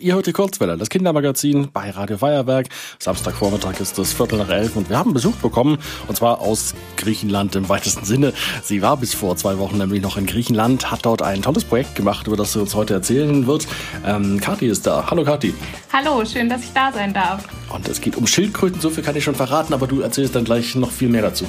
Ihr 0.00 0.14
hört 0.14 0.28
die 0.28 0.32
Kurzwelle, 0.32 0.76
das 0.76 0.90
Kindermagazin 0.90 1.70
bei 1.72 1.90
Radio 1.90 2.18
Feuerwerk. 2.18 2.68
Samstagvormittag 3.00 3.80
ist 3.80 3.98
es 3.98 4.12
Viertel 4.12 4.38
nach 4.38 4.48
elf 4.48 4.76
und 4.76 4.88
wir 4.88 4.96
haben 4.96 5.12
Besuch 5.12 5.34
bekommen 5.34 5.76
und 6.06 6.16
zwar 6.16 6.40
aus 6.40 6.74
Griechenland 6.96 7.56
im 7.56 7.68
weitesten 7.68 8.04
Sinne. 8.04 8.32
Sie 8.62 8.80
war 8.80 8.96
bis 8.96 9.12
vor 9.14 9.36
zwei 9.36 9.58
Wochen 9.58 9.76
nämlich 9.76 10.00
noch 10.00 10.16
in 10.16 10.26
Griechenland, 10.26 10.92
hat 10.92 11.04
dort 11.04 11.22
ein 11.22 11.42
tolles 11.42 11.64
Projekt 11.64 11.96
gemacht, 11.96 12.28
über 12.28 12.36
das 12.36 12.52
sie 12.52 12.60
uns 12.60 12.76
heute 12.76 12.94
erzählen 12.94 13.48
wird. 13.48 13.66
Ähm, 14.06 14.40
Kathi 14.40 14.68
ist 14.68 14.86
da. 14.86 15.04
Hallo 15.10 15.24
Kathi. 15.24 15.52
Hallo, 15.92 16.24
schön, 16.24 16.48
dass 16.48 16.62
ich 16.62 16.72
da 16.72 16.92
sein 16.92 17.12
darf. 17.12 17.42
Und 17.68 17.88
es 17.88 18.00
geht 18.00 18.14
um 18.14 18.24
Schildkröten, 18.24 18.80
so 18.80 18.90
viel 18.90 19.02
kann 19.02 19.16
ich 19.16 19.24
schon 19.24 19.34
verraten, 19.34 19.74
aber 19.74 19.88
du 19.88 20.00
erzählst 20.00 20.36
dann 20.36 20.44
gleich 20.44 20.76
noch 20.76 20.92
viel 20.92 21.08
mehr 21.08 21.22
dazu. 21.22 21.44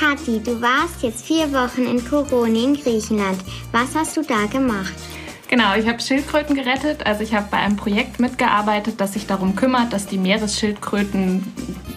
Kathi, 0.00 0.40
du 0.42 0.58
warst 0.62 1.02
jetzt 1.02 1.26
vier 1.26 1.52
Wochen 1.52 1.82
in 1.82 2.02
Koroni 2.02 2.64
in 2.64 2.74
Griechenland. 2.74 3.38
Was 3.70 3.94
hast 3.94 4.16
du 4.16 4.22
da 4.22 4.46
gemacht? 4.46 4.94
Genau, 5.52 5.74
ich 5.74 5.86
habe 5.86 6.00
Schildkröten 6.00 6.56
gerettet. 6.56 7.04
Also 7.04 7.22
ich 7.22 7.34
habe 7.34 7.48
bei 7.50 7.58
einem 7.58 7.76
Projekt 7.76 8.18
mitgearbeitet, 8.18 8.94
das 9.02 9.12
sich 9.12 9.26
darum 9.26 9.54
kümmert, 9.54 9.92
dass 9.92 10.06
die 10.06 10.16
Meeresschildkröten 10.16 11.44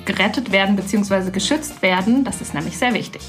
gerettet 0.04 0.52
werden 0.52 0.76
bzw. 0.76 1.32
geschützt 1.32 1.82
werden. 1.82 2.26
Das 2.26 2.42
ist 2.42 2.54
nämlich 2.54 2.78
sehr 2.78 2.94
wichtig. 2.94 3.22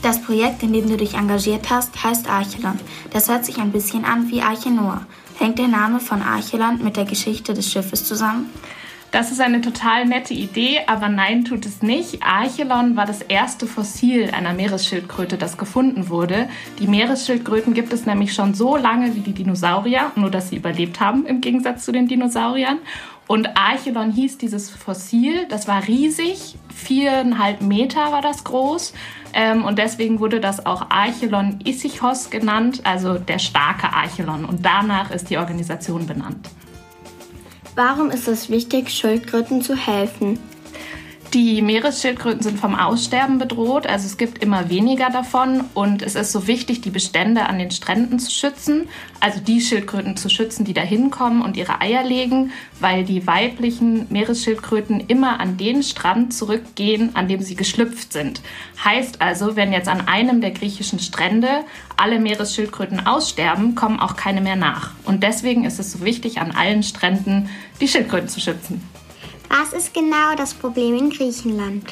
Das 0.00 0.22
Projekt, 0.22 0.62
in 0.62 0.72
dem 0.72 0.88
du 0.88 0.96
dich 0.96 1.12
engagiert 1.12 1.68
hast, 1.68 2.02
heißt 2.02 2.26
Archelon. 2.26 2.80
Das 3.12 3.28
hört 3.28 3.44
sich 3.44 3.58
ein 3.58 3.70
bisschen 3.70 4.06
an 4.06 4.30
wie 4.30 4.40
Arche. 4.40 4.70
Hängt 5.38 5.58
der 5.58 5.68
Name 5.68 6.00
von 6.00 6.22
Archeland 6.22 6.82
mit 6.82 6.96
der 6.96 7.04
Geschichte 7.04 7.52
des 7.52 7.70
Schiffes 7.70 8.06
zusammen? 8.06 8.46
Das 9.10 9.32
ist 9.32 9.40
eine 9.40 9.60
total 9.60 10.06
nette 10.06 10.34
Idee, 10.34 10.82
aber 10.86 11.08
nein, 11.08 11.44
tut 11.44 11.66
es 11.66 11.82
nicht. 11.82 12.22
Archelon 12.22 12.94
war 12.94 13.06
das 13.06 13.22
erste 13.22 13.66
Fossil 13.66 14.30
einer 14.30 14.52
Meeresschildkröte, 14.52 15.36
das 15.36 15.58
gefunden 15.58 16.08
wurde. 16.08 16.48
Die 16.78 16.86
Meeresschildkröten 16.86 17.74
gibt 17.74 17.92
es 17.92 18.06
nämlich 18.06 18.32
schon 18.32 18.54
so 18.54 18.76
lange 18.76 19.16
wie 19.16 19.20
die 19.20 19.32
Dinosaurier, 19.32 20.12
nur 20.14 20.30
dass 20.30 20.50
sie 20.50 20.56
überlebt 20.56 21.00
haben 21.00 21.26
im 21.26 21.40
Gegensatz 21.40 21.84
zu 21.84 21.90
den 21.90 22.06
Dinosauriern. 22.06 22.78
Und 23.26 23.56
Archelon 23.56 24.12
hieß 24.12 24.38
dieses 24.38 24.70
Fossil, 24.70 25.46
das 25.48 25.66
war 25.66 25.88
riesig, 25.88 26.56
viereinhalb 26.72 27.62
Meter 27.62 28.12
war 28.12 28.22
das 28.22 28.44
groß. 28.44 28.92
Ähm, 29.32 29.64
und 29.64 29.78
deswegen 29.78 30.20
wurde 30.20 30.38
das 30.38 30.66
auch 30.66 30.90
Archelon 30.90 31.58
Isichos 31.64 32.30
genannt, 32.30 32.82
also 32.84 33.18
der 33.18 33.40
starke 33.40 33.92
Archelon. 33.92 34.44
Und 34.44 34.64
danach 34.64 35.10
ist 35.10 35.30
die 35.30 35.38
Organisation 35.38 36.06
benannt. 36.06 36.48
Warum 37.76 38.10
ist 38.10 38.26
es 38.26 38.50
wichtig, 38.50 38.90
Schildkröten 38.90 39.62
zu 39.62 39.76
helfen? 39.76 40.38
Die 41.32 41.62
Meeresschildkröten 41.62 42.42
sind 42.42 42.58
vom 42.58 42.74
Aussterben 42.74 43.38
bedroht, 43.38 43.86
also 43.86 44.04
es 44.04 44.16
gibt 44.16 44.42
immer 44.42 44.68
weniger 44.68 45.10
davon 45.10 45.62
und 45.74 46.02
es 46.02 46.16
ist 46.16 46.32
so 46.32 46.48
wichtig, 46.48 46.80
die 46.80 46.90
Bestände 46.90 47.46
an 47.46 47.60
den 47.60 47.70
Stränden 47.70 48.18
zu 48.18 48.32
schützen, 48.32 48.88
also 49.20 49.38
die 49.38 49.60
Schildkröten 49.60 50.16
zu 50.16 50.28
schützen, 50.28 50.64
die 50.64 50.74
da 50.74 50.80
hinkommen 50.80 51.42
und 51.42 51.56
ihre 51.56 51.80
Eier 51.80 52.02
legen, 52.02 52.50
weil 52.80 53.04
die 53.04 53.28
weiblichen 53.28 54.06
Meeresschildkröten 54.10 55.04
immer 55.06 55.38
an 55.38 55.56
den 55.56 55.84
Strand 55.84 56.34
zurückgehen, 56.34 57.14
an 57.14 57.28
dem 57.28 57.42
sie 57.42 57.54
geschlüpft 57.54 58.12
sind. 58.12 58.40
Heißt 58.84 59.22
also, 59.22 59.54
wenn 59.54 59.72
jetzt 59.72 59.88
an 59.88 60.08
einem 60.08 60.40
der 60.40 60.50
griechischen 60.50 60.98
Strände 60.98 61.64
alle 61.96 62.18
Meeresschildkröten 62.18 63.06
aussterben, 63.06 63.76
kommen 63.76 64.00
auch 64.00 64.16
keine 64.16 64.40
mehr 64.40 64.56
nach. 64.56 64.90
Und 65.04 65.22
deswegen 65.22 65.64
ist 65.64 65.78
es 65.78 65.92
so 65.92 66.04
wichtig, 66.04 66.40
an 66.40 66.50
allen 66.50 66.82
Stränden 66.82 67.48
die 67.80 67.86
Schildkröten 67.86 68.28
zu 68.28 68.40
schützen. 68.40 68.82
Was 69.50 69.72
ist 69.72 69.92
genau 69.92 70.36
das 70.36 70.54
Problem 70.54 70.96
in 70.96 71.10
Griechenland? 71.10 71.84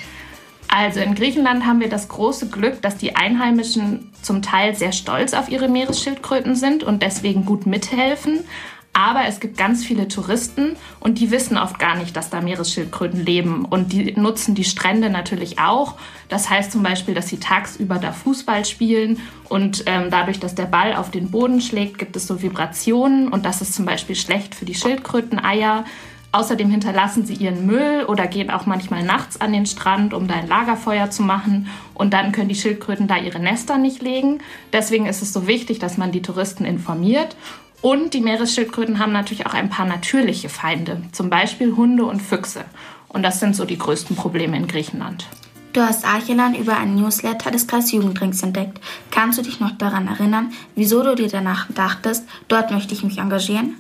Also 0.69 1.01
in 1.01 1.17
Griechenland 1.17 1.67
haben 1.67 1.81
wir 1.81 1.89
das 1.89 2.09
große 2.09 2.51
Glück, 2.51 2.81
dass 2.83 2.97
die 2.97 3.17
Einheimischen 3.17 4.13
zum 4.23 4.43
Teil 4.43 4.77
sehr 4.77 4.93
stolz 4.93 5.35
auf 5.35 5.49
ihre 5.49 5.69
Meeresschildkröten 5.69 6.55
sind 6.55 6.85
und 6.85 7.03
deswegen 7.03 7.45
gut 7.45 7.67
mithelfen. 7.67 8.45
Aber 8.93 9.27
es 9.27 9.41
gibt 9.41 9.57
ganz 9.57 9.85
viele 9.85 10.09
Touristen 10.09 10.77
und 11.01 11.19
die 11.19 11.31
wissen 11.31 11.57
oft 11.57 11.79
gar 11.79 11.97
nicht, 11.97 12.17
dass 12.17 12.31
da 12.31 12.41
Meeresschildkröten 12.41 13.25
leben. 13.25 13.65
Und 13.65 13.93
die 13.93 14.13
nutzen 14.13 14.55
die 14.55 14.65
Strände 14.65 15.11
natürlich 15.11 15.59
auch. 15.59 15.95
Das 16.29 16.49
heißt 16.51 16.71
zum 16.71 16.83
Beispiel, 16.83 17.15
dass 17.15 17.29
sie 17.29 17.39
tagsüber 17.39 17.97
da 17.97 18.13
Fußball 18.13 18.65
spielen 18.65 19.21
und 19.49 19.83
ähm, 19.87 20.11
dadurch, 20.11 20.39
dass 20.39 20.55
der 20.55 20.67
Ball 20.67 20.95
auf 20.95 21.11
den 21.11 21.31
Boden 21.31 21.61
schlägt, 21.61 21.99
gibt 21.99 22.15
es 22.15 22.27
so 22.27 22.41
Vibrationen 22.41 23.29
und 23.29 23.45
das 23.45 23.63
ist 23.63 23.75
zum 23.75 23.85
Beispiel 23.85 24.17
schlecht 24.17 24.55
für 24.55 24.65
die 24.65 24.75
Schildkröteneier. 24.75 25.85
Außerdem 26.31 26.71
hinterlassen 26.71 27.25
sie 27.25 27.35
ihren 27.35 27.67
Müll 27.67 28.05
oder 28.07 28.27
gehen 28.27 28.51
auch 28.51 28.67
manchmal 28.67 29.03
nachts 29.03 29.41
an 29.41 29.53
den 29.53 29.65
Strand, 29.65 30.13
um 30.13 30.29
da 30.29 30.35
ein 30.35 30.47
Lagerfeuer 30.47 31.11
zu 31.11 31.23
machen. 31.23 31.69
Und 31.95 32.13
dann 32.13 32.33
können 32.33 32.51
die 32.51 32.55
Schildkröten 32.55 33.09
da 33.09 33.17
ihre 33.17 33.41
Nester 33.41 33.79
nicht 33.79 34.03
legen. 34.03 34.41
Deswegen 34.73 35.07
ist 35.07 35.23
es 35.23 35.33
so 35.33 35.47
wichtig, 35.47 35.79
dass 35.79 35.97
man 35.97 36.13
die 36.13 36.23
Touristen 36.23 36.67
informiert. 36.67 37.35
Und 37.81 38.13
die 38.13 38.21
Meeresschildkröten 38.21 38.99
haben 38.99 39.13
natürlich 39.13 39.47
auch 39.47 39.55
ein 39.55 39.71
paar 39.71 39.87
natürliche 39.87 40.49
Feinde, 40.49 41.03
zum 41.13 41.31
Beispiel 41.31 41.77
Hunde 41.77 42.05
und 42.05 42.21
Füchse. 42.21 42.65
Und 43.09 43.23
das 43.23 43.41
sind 43.41 43.57
so 43.57 43.65
die 43.65 43.79
größten 43.79 44.17
Probleme 44.17 44.57
in 44.57 44.67
Griechenland. 44.67 45.27
Du 45.73 45.81
hast 45.81 46.05
Archelan 46.05 46.55
über 46.55 46.77
einen 46.77 46.97
Newsletter 46.97 47.51
des 47.51 47.67
Kreisjugenddrinks 47.67 48.43
entdeckt. 48.43 48.81
Kannst 49.11 49.39
du 49.39 49.43
dich 49.43 49.61
noch 49.61 49.71
daran 49.79 50.09
erinnern, 50.09 50.53
wieso 50.75 51.03
du 51.03 51.15
dir 51.15 51.29
danach 51.29 51.69
dachtest, 51.73 52.25
dort 52.49 52.71
möchte 52.71 52.95
ich 52.95 53.05
mich 53.05 53.19
engagieren? 53.19 53.77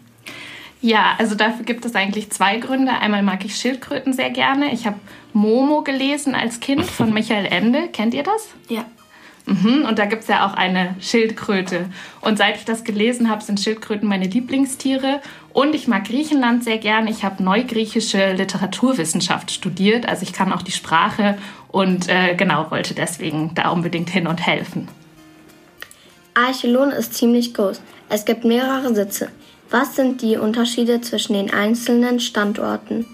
Ja, 0.81 1.16
also 1.19 1.34
dafür 1.34 1.65
gibt 1.65 1.84
es 1.84 1.94
eigentlich 1.94 2.31
zwei 2.31 2.59
Gründe. 2.59 2.93
Einmal 2.93 3.22
mag 3.22 3.44
ich 3.44 3.56
Schildkröten 3.56 4.12
sehr 4.12 4.31
gerne. 4.31 4.72
Ich 4.72 4.87
habe 4.87 4.99
Momo 5.33 5.83
gelesen 5.83 6.34
als 6.34 6.61
Kind 6.61 6.84
von 6.87 7.12
Michael 7.12 7.47
Ende. 7.47 7.89
Kennt 7.89 8.15
ihr 8.15 8.22
das? 8.22 8.49
Ja. 8.69 8.84
Mhm, 9.47 9.87
und 9.88 9.99
da 9.99 10.05
gibt 10.05 10.22
es 10.22 10.28
ja 10.28 10.47
auch 10.47 10.53
eine 10.53 10.94
Schildkröte. 11.00 11.87
Und 12.21 12.37
seit 12.37 12.56
ich 12.56 12.67
das 12.67 12.84
gelesen 12.84 13.31
habe, 13.31 13.43
sind 13.43 13.59
Schildkröten 13.59 14.06
meine 14.06 14.27
Lieblingstiere. 14.27 15.21
Und 15.55 15.75
ich 15.75 15.88
mag 15.88 16.05
Griechenland 16.05 16.65
sehr 16.65 16.77
gern. 16.77 17.09
Ich 17.09 17.25
habe 17.25 17.43
neugriechische 17.43 18.34
Literaturwissenschaft 18.34 19.50
studiert. 19.50 20.06
Also 20.06 20.22
ich 20.22 20.34
kann 20.34 20.53
auch 20.53 20.61
die 20.61 20.72
Sprache 20.72 21.38
und 21.69 22.09
äh, 22.09 22.34
genau 22.34 22.71
wollte 22.71 22.94
deswegen 22.94 23.55
da 23.55 23.71
unbedingt 23.71 24.11
hin 24.11 24.27
und 24.27 24.47
helfen. 24.47 24.87
Archelon 26.34 26.91
ist 26.91 27.15
ziemlich 27.15 27.55
groß. 27.55 27.81
Es 28.11 28.27
gibt 28.27 28.44
mehrere 28.44 28.94
Sitze. 28.94 29.31
Was 29.71 29.97
sind 29.97 30.23
die 30.23 30.37
Unterschiede 30.37 31.01
zwischen 31.03 31.34
den 31.34 31.53
einzelnen 31.53 32.21
Standorten? 32.21 33.06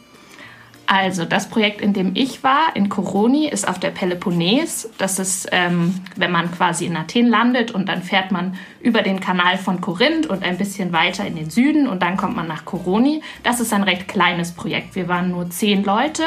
Also 0.87 1.25
das 1.25 1.49
Projekt, 1.49 1.81
in 1.81 1.95
dem 1.95 2.13
ich 2.15 2.45
war, 2.45 2.77
in 2.77 2.89
Koroni, 2.89 3.49
ist 3.49 3.67
auf 3.67 3.81
der 3.81 3.91
Peloponnes. 3.91 4.91
Das 4.99 5.19
ist, 5.19 5.49
ähm, 5.51 5.95
wenn 6.17 6.31
man 6.31 6.53
quasi 6.53 6.85
in 6.85 6.97
Athen 6.97 7.27
landet 7.29 7.71
und 7.71 7.89
dann 7.89 8.03
fährt 8.03 8.31
man 8.31 8.57
über 8.81 9.03
den 9.03 9.19
Kanal 9.19 9.57
von 9.57 9.81
Korinth 9.81 10.27
und 10.27 10.43
ein 10.45 10.59
bisschen 10.59 10.93
weiter 10.93 11.27
in 11.27 11.37
den 11.37 11.49
Süden 11.51 11.89
und 11.89 12.03
dann 12.03 12.17
kommt 12.17 12.37
man 12.37 12.47
nach 12.47 12.65
Koroni. 12.67 13.23
Das 13.43 13.61
ist 13.61 13.73
ein 13.73 13.83
recht 13.83 14.09
kleines 14.09 14.53
Projekt. 14.53 14.95
Wir 14.95 15.09
waren 15.09 15.31
nur 15.31 15.49
zehn 15.49 15.85
Leute 15.85 16.23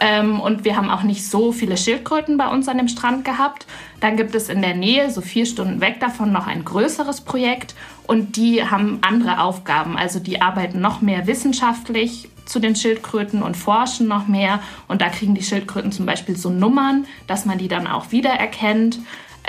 ähm, 0.00 0.40
und 0.40 0.64
wir 0.64 0.76
haben 0.76 0.90
auch 0.90 1.02
nicht 1.02 1.26
so 1.26 1.52
viele 1.52 1.76
Schildkröten 1.76 2.36
bei 2.36 2.48
uns 2.48 2.68
an 2.68 2.78
dem 2.78 2.88
Strand 2.88 3.24
gehabt. 3.24 3.66
Dann 4.00 4.16
gibt 4.16 4.34
es 4.34 4.48
in 4.48 4.62
der 4.62 4.74
Nähe, 4.74 5.10
so 5.10 5.20
vier 5.20 5.44
Stunden 5.44 5.80
weg 5.80 5.98
davon, 6.00 6.32
noch 6.32 6.46
ein 6.46 6.64
größeres 6.64 7.22
Projekt. 7.22 7.74
Und 8.06 8.36
die 8.36 8.64
haben 8.64 8.98
andere 9.02 9.40
Aufgaben. 9.40 9.96
Also 9.96 10.20
die 10.20 10.40
arbeiten 10.40 10.80
noch 10.80 11.00
mehr 11.00 11.26
wissenschaftlich 11.26 12.28
zu 12.44 12.60
den 12.60 12.76
Schildkröten 12.76 13.42
und 13.42 13.56
forschen 13.56 14.08
noch 14.08 14.26
mehr. 14.26 14.60
Und 14.86 15.02
da 15.02 15.08
kriegen 15.08 15.34
die 15.34 15.42
Schildkröten 15.42 15.92
zum 15.92 16.06
Beispiel 16.06 16.36
so 16.36 16.48
Nummern, 16.48 17.06
dass 17.26 17.44
man 17.44 17.58
die 17.58 17.68
dann 17.68 17.86
auch 17.86 18.12
wiedererkennt. 18.12 18.98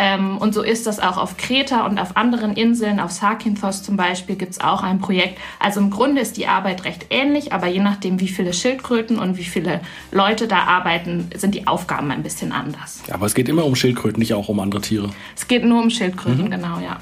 Ähm, 0.02 0.38
und 0.38 0.54
so 0.54 0.62
ist 0.62 0.88
das 0.88 1.02
auch 1.02 1.18
auf 1.18 1.36
Kreta 1.36 1.86
und 1.86 2.00
auf 2.00 2.16
anderen 2.16 2.54
Inseln, 2.54 3.02
auf 3.02 3.12
Sarkinthos 3.12 3.84
zum 3.84 3.98
Beispiel 3.98 4.38
gibt 4.38 4.54
es 4.54 4.62
auch 4.62 4.82
ein 4.82 5.00
Projekt. 5.00 5.38
Also 5.60 5.82
im 5.82 5.90
Grunde 5.90 6.22
ist 6.22 6.38
die 6.38 6.48
Arbeit 6.48 6.86
recht 6.86 7.08
ähnlich, 7.10 7.52
aber 7.52 7.68
je 7.68 7.82
nachdem, 7.82 8.22
wie 8.22 8.30
viele 8.30 8.54
Schildkröten 8.54 9.20
und 9.20 9.38
wie 9.38 9.44
viele 9.44 9.82
Leute 10.14 10.48
da 10.48 10.60
arbeiten, 10.60 11.30
sind 11.36 11.54
die 11.54 11.68
Aufgaben 11.68 12.12
ein 12.12 12.24
bisschen 12.24 12.54
anders. 12.54 13.04
Ja, 13.10 13.16
aber 13.16 13.26
es 13.26 13.36
geht 13.36 13.50
immer 13.50 13.66
um 13.66 13.76
Schildkröten, 13.76 14.20
nicht 14.20 14.34
auch 14.34 14.48
um 14.48 14.62
andere 14.62 14.80
Tiere. 14.80 15.10
Es 15.36 15.50
geht 15.50 15.66
nur 15.66 15.82
um 15.82 15.90
Schildkröten, 15.90 16.46
mhm. 16.46 16.52
genau, 16.52 16.80
ja. 16.80 17.00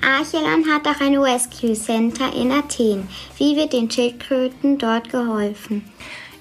Archelan 0.00 0.64
hat 0.72 0.86
auch 0.86 1.00
ein 1.04 1.16
Rescue 1.18 1.74
Center 1.74 2.32
in 2.34 2.52
Athen. 2.52 3.08
Wie 3.36 3.56
wird 3.56 3.72
den 3.72 3.90
Schildkröten 3.90 4.78
dort 4.78 5.10
geholfen? 5.10 5.90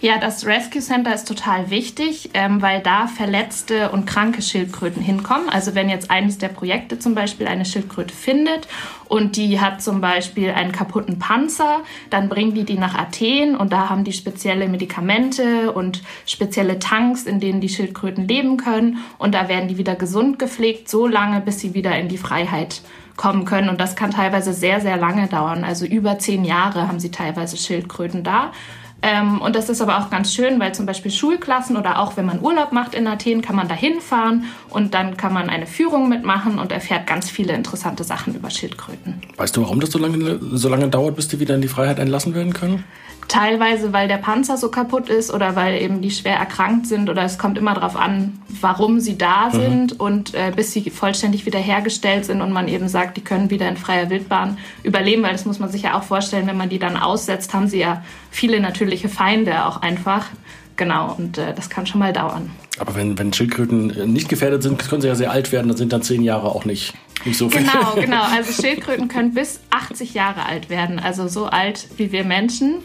Ja, 0.02 0.18
das 0.18 0.46
Rescue 0.46 0.82
Center 0.82 1.14
ist 1.14 1.28
total 1.28 1.70
wichtig, 1.70 2.30
ähm, 2.34 2.62
weil 2.62 2.80
da 2.80 3.08
verletzte 3.08 3.92
und 3.92 4.06
kranke 4.06 4.42
Schildkröten 4.42 5.02
hinkommen. 5.02 5.50
Also 5.50 5.76
wenn 5.76 5.90
jetzt 5.90 6.10
eines 6.10 6.38
der 6.38 6.48
Projekte 6.48 7.00
zum 7.00 7.16
Beispiel 7.16 7.48
eine 7.48 7.66
Schildkröte 7.66 8.14
findet 8.14 8.70
und 9.10 9.36
die 9.36 9.60
hat 9.60 9.82
zum 9.82 10.00
Beispiel 10.00 10.52
einen 10.52 10.72
kaputten 10.72 11.20
Panzer, 11.20 11.82
dann 12.12 12.30
bringen 12.30 12.54
die 12.54 12.64
die 12.64 12.78
nach 12.78 12.98
Athen 12.98 13.58
und 13.58 13.74
da 13.74 13.90
haben 13.90 14.06
die 14.06 14.14
spezielle 14.14 14.70
Medikamente 14.70 15.74
und 15.74 16.02
spezielle 16.26 16.80
Tanks, 16.80 17.24
in 17.24 17.42
denen 17.42 17.60
die 17.60 17.68
Schildkröten 17.68 18.26
leben 18.26 18.56
können 18.56 19.00
und 19.18 19.36
da 19.36 19.50
werden 19.50 19.68
die 19.68 19.78
wieder 19.78 19.96
gesund 19.96 20.40
gepflegt, 20.40 20.88
so 20.88 21.08
lange, 21.08 21.42
bis 21.42 21.60
sie 21.60 21.74
wieder 21.74 22.00
in 22.00 22.08
die 22.08 22.18
Freiheit 22.18 22.84
kommen 23.18 23.44
können. 23.44 23.68
Und 23.68 23.82
das 23.82 23.98
kann 23.98 24.12
teilweise 24.12 24.54
sehr, 24.54 24.80
sehr 24.80 24.96
lange 24.96 25.28
dauern. 25.28 25.66
Also 25.66 25.86
über 25.86 26.20
zehn 26.20 26.46
Jahre 26.46 26.88
haben 26.88 27.02
sie 27.02 27.12
teilweise 27.12 27.58
Schildkröten 27.58 28.24
da. 28.24 28.54
Ähm, 29.02 29.42
und 29.42 29.56
das 29.56 29.70
ist 29.70 29.82
aber 29.82 30.00
auch 30.00 30.10
ganz 30.10 30.34
schön, 30.34 30.60
weil 30.60 30.74
zum 30.74 30.86
Beispiel 30.86 31.12
Schulklassen 31.12 31.78
oder 31.78 32.00
auch 32.00 32.18
wenn 32.18 32.26
man 32.26 32.42
Urlaub 32.42 32.72
macht 32.72 32.94
in 32.94 33.08
Athen, 33.08 33.42
kann 33.42 33.56
man 33.56 33.68
da 33.68 33.76
hinfahren 33.76 34.46
und 34.70 34.94
dann 34.94 35.16
kann 35.16 35.34
man 35.34 35.50
eine 35.50 35.68
Führung 35.68 36.10
mitmachen 36.10 36.60
und 36.60 36.72
erfährt 36.72 37.08
ganz 37.08 37.30
viele 37.30 37.54
interessante 37.54 38.04
Sachen 38.04 38.36
über 38.36 38.50
Schildkröten. 38.50 39.22
Weißt 39.38 39.56
du, 39.56 39.62
warum 39.62 39.80
das 39.80 39.92
so 39.92 40.00
lange, 40.00 40.40
so 40.52 40.68
lange 40.68 40.90
dauert, 40.90 41.16
bis 41.16 41.28
die 41.30 41.40
wieder 41.40 41.56
in 41.56 41.62
die 41.62 41.68
Freiheit 41.68 42.00
entlassen 42.00 42.36
werden 42.36 42.54
können? 42.54 42.84
Teilweise, 43.30 43.94
weil 43.94 44.08
der 44.08 44.18
Panzer 44.18 44.58
so 44.58 44.72
kaputt 44.72 45.08
ist 45.08 45.32
oder 45.32 45.56
weil 45.56 45.80
eben 45.80 46.02
die 46.02 46.10
schwer 46.10 46.36
erkrankt 46.36 46.88
sind 46.88 47.12
oder 47.12 47.22
es 47.22 47.38
kommt 47.38 47.60
immer 47.60 47.76
darauf 47.76 47.96
an, 47.96 48.42
warum 48.60 49.00
sie 49.00 49.20
da 49.20 49.50
mhm. 49.50 49.52
sind 49.52 49.94
mhm. 49.94 50.00
und 50.00 50.34
äh, 50.34 50.52
bis 50.56 50.74
sie 50.74 50.90
vollständig 50.90 51.46
wiederhergestellt 51.46 52.26
sind 52.26 52.42
und 52.42 52.52
man 52.52 52.68
eben 52.68 52.88
sagt, 52.88 53.18
die 53.18 53.22
können 53.22 53.52
wieder 53.52 53.70
in 53.70 53.78
freier 53.78 54.10
Wildbahn 54.10 54.58
überleben, 54.82 55.22
weil 55.22 55.34
das 55.34 55.46
muss 55.46 55.60
man 55.60 55.70
sich 55.70 55.84
ja 55.84 55.96
auch 55.96 56.02
vorstellen, 56.02 56.48
wenn 56.48 56.58
man 56.58 56.70
die 56.70 56.80
dann 56.80 56.98
aussetzt, 56.98 57.54
haben 57.54 57.68
sie 57.68 57.78
ja 57.78 58.04
viele 58.32 58.60
natürliche 58.60 59.10
Feinde 59.10 59.66
auch 59.66 59.82
einfach. 59.82 60.28
Genau, 60.76 61.14
und 61.18 61.38
äh, 61.38 61.54
das 61.54 61.70
kann 61.70 61.86
schon 61.86 62.00
mal 62.00 62.14
dauern. 62.14 62.52
Aber 62.80 62.96
wenn, 62.96 63.20
wenn 63.20 63.34
Schildkröten 63.34 63.90
äh, 63.90 64.08
nicht 64.08 64.30
gefährdet 64.30 64.64
sind, 64.64 64.80
können 64.88 65.02
sie 65.02 65.10
ja 65.10 65.16
sehr 65.16 65.32
alt 65.32 65.52
werden, 65.52 65.68
dann 65.68 65.76
sind 65.76 65.92
dann 65.92 66.02
zehn 66.02 66.24
Jahre 66.24 66.48
auch 66.48 66.64
nicht, 66.64 66.94
nicht 67.26 67.38
so 67.38 67.50
viel. 67.50 67.62
Genau, 67.62 67.96
genau. 67.96 68.24
Also 68.24 68.54
Schildkröten 68.62 69.10
können 69.10 69.34
bis 69.34 69.60
80 69.72 70.14
Jahre 70.14 70.46
alt 70.46 70.70
werden, 70.70 70.98
also 70.98 71.28
so 71.28 71.48
alt 71.48 71.88
wie 71.98 72.14
wir 72.14 72.24
Menschen. 72.24 72.76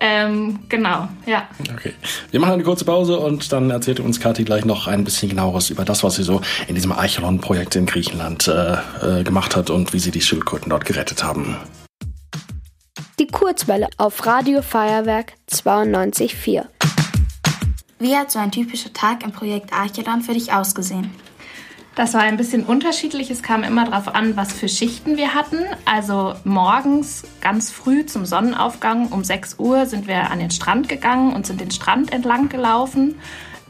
Ähm, 0.00 0.60
genau, 0.68 1.08
ja. 1.26 1.48
Okay. 1.72 1.92
Wir 2.30 2.40
machen 2.40 2.54
eine 2.54 2.62
kurze 2.62 2.84
Pause 2.84 3.18
und 3.18 3.52
dann 3.52 3.70
erzählt 3.70 4.00
uns 4.00 4.20
Kathi 4.20 4.44
gleich 4.44 4.64
noch 4.64 4.86
ein 4.86 5.04
bisschen 5.04 5.28
genaueres 5.28 5.70
über 5.70 5.84
das, 5.84 6.02
was 6.02 6.16
sie 6.16 6.24
so 6.24 6.40
in 6.66 6.74
diesem 6.74 6.92
Archelon-Projekt 6.92 7.76
in 7.76 7.86
Griechenland 7.86 8.48
äh, 8.48 9.20
äh, 9.20 9.22
gemacht 9.22 9.54
hat 9.54 9.70
und 9.70 9.92
wie 9.92 9.98
sie 9.98 10.10
die 10.10 10.20
Schildkröten 10.20 10.70
dort 10.70 10.84
gerettet 10.84 11.22
haben. 11.22 11.56
Die 13.20 13.28
Kurzwelle 13.28 13.86
auf 13.96 14.26
Radio 14.26 14.60
Feuerwerk 14.60 15.34
92.4. 15.48 16.64
Wie 18.00 18.16
hat 18.16 18.32
so 18.32 18.40
ein 18.40 18.50
typischer 18.50 18.92
Tag 18.92 19.22
im 19.22 19.30
Projekt 19.30 19.72
Archelon 19.72 20.20
für 20.20 20.34
dich 20.34 20.52
ausgesehen? 20.52 21.12
Das 21.94 22.14
war 22.14 22.22
ein 22.22 22.36
bisschen 22.36 22.64
unterschiedlich. 22.64 23.30
Es 23.30 23.44
kam 23.44 23.62
immer 23.62 23.84
darauf 23.84 24.12
an, 24.12 24.36
was 24.36 24.52
für 24.52 24.68
Schichten 24.68 25.16
wir 25.16 25.32
hatten. 25.32 25.58
Also 25.84 26.34
morgens 26.42 27.22
ganz 27.40 27.70
früh 27.70 28.04
zum 28.04 28.26
Sonnenaufgang 28.26 29.06
um 29.12 29.22
6 29.22 29.60
Uhr 29.60 29.86
sind 29.86 30.08
wir 30.08 30.32
an 30.32 30.40
den 30.40 30.50
Strand 30.50 30.88
gegangen 30.88 31.34
und 31.34 31.46
sind 31.46 31.60
den 31.60 31.70
Strand 31.70 32.12
entlang 32.12 32.48
gelaufen 32.48 33.20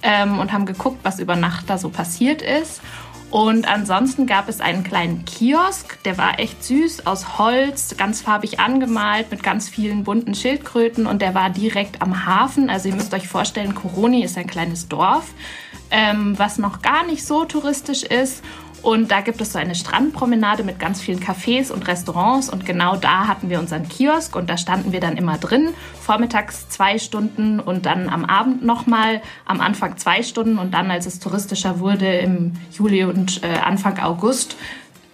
ähm, 0.03 0.39
und 0.39 0.55
haben 0.55 0.65
geguckt, 0.65 1.01
was 1.03 1.19
über 1.19 1.37
Nacht 1.37 1.69
da 1.69 1.77
so 1.77 1.91
passiert 1.91 2.41
ist. 2.41 2.81
Und 3.35 3.67
ansonsten 3.67 4.29
gab 4.29 4.49
es 4.49 4.61
einen 4.61 4.85
kleinen 4.85 5.25
Kiosk, 5.25 6.01
der 6.05 6.17
war 6.19 6.39
echt 6.39 6.63
süß, 6.63 7.05
aus 7.05 7.37
Holz, 7.37 7.97
ganz 7.97 8.21
farbig 8.21 8.61
angemalt, 8.61 9.33
mit 9.33 9.43
ganz 9.43 9.69
vielen 9.69 10.05
bunten 10.05 10.37
Schildkröten 10.37 11.05
und 11.05 11.21
der 11.21 11.35
war 11.35 11.51
direkt 11.51 12.01
am 12.01 12.27
Hafen. 12.27 12.71
Also 12.71 12.91
ihr 12.91 12.95
müsst 12.95 13.13
euch 13.13 13.27
vorstellen, 13.27 13.75
Koroni 13.75 14.23
ist 14.23 14.39
ein 14.39 14.47
kleines 14.47 14.87
Dorf 14.87 15.35
ähm, 15.95 16.37
was 16.39 16.59
noch 16.59 16.83
gar 16.83 17.07
nicht 17.07 17.25
so 17.25 17.45
touristisch 17.45 18.03
ist. 18.03 18.43
Und 18.85 19.11
da 19.11 19.23
gibt 19.23 19.41
es 19.41 19.55
so 19.55 19.59
eine 19.59 19.75
Strandpromenade 19.75 20.63
mit 20.63 20.79
ganz 20.79 21.01
vielen 21.01 21.19
Cafés 21.19 21.73
und 21.73 21.89
Restaurants. 21.89 22.51
Und 22.51 22.67
genau 22.67 22.97
da 22.97 23.27
hatten 23.27 23.49
wir 23.49 23.59
unseren 23.59 23.89
Kiosk 23.89 24.37
und 24.37 24.51
da 24.51 24.59
standen 24.59 24.93
wir 24.93 25.01
dann 25.01 25.17
immer 25.17 25.39
drin. 25.39 25.71
Vormittags 26.03 26.69
zwei 26.69 26.99
Stunden 26.99 27.61
und 27.61 27.87
dann 27.87 28.11
am 28.11 28.27
Abend 28.27 28.63
nochmal. 28.63 29.23
Am 29.47 29.63
Anfang 29.63 29.97
zwei 29.97 30.23
Stunden 30.23 30.59
und 30.59 30.75
dann, 30.75 30.91
als 30.91 31.07
es 31.07 31.19
touristischer 31.19 31.81
wurde, 31.81 32.19
im 32.19 32.53
Juli 32.73 33.05
und 33.05 33.43
äh, 33.43 33.57
Anfang 33.65 33.99
August 34.01 34.57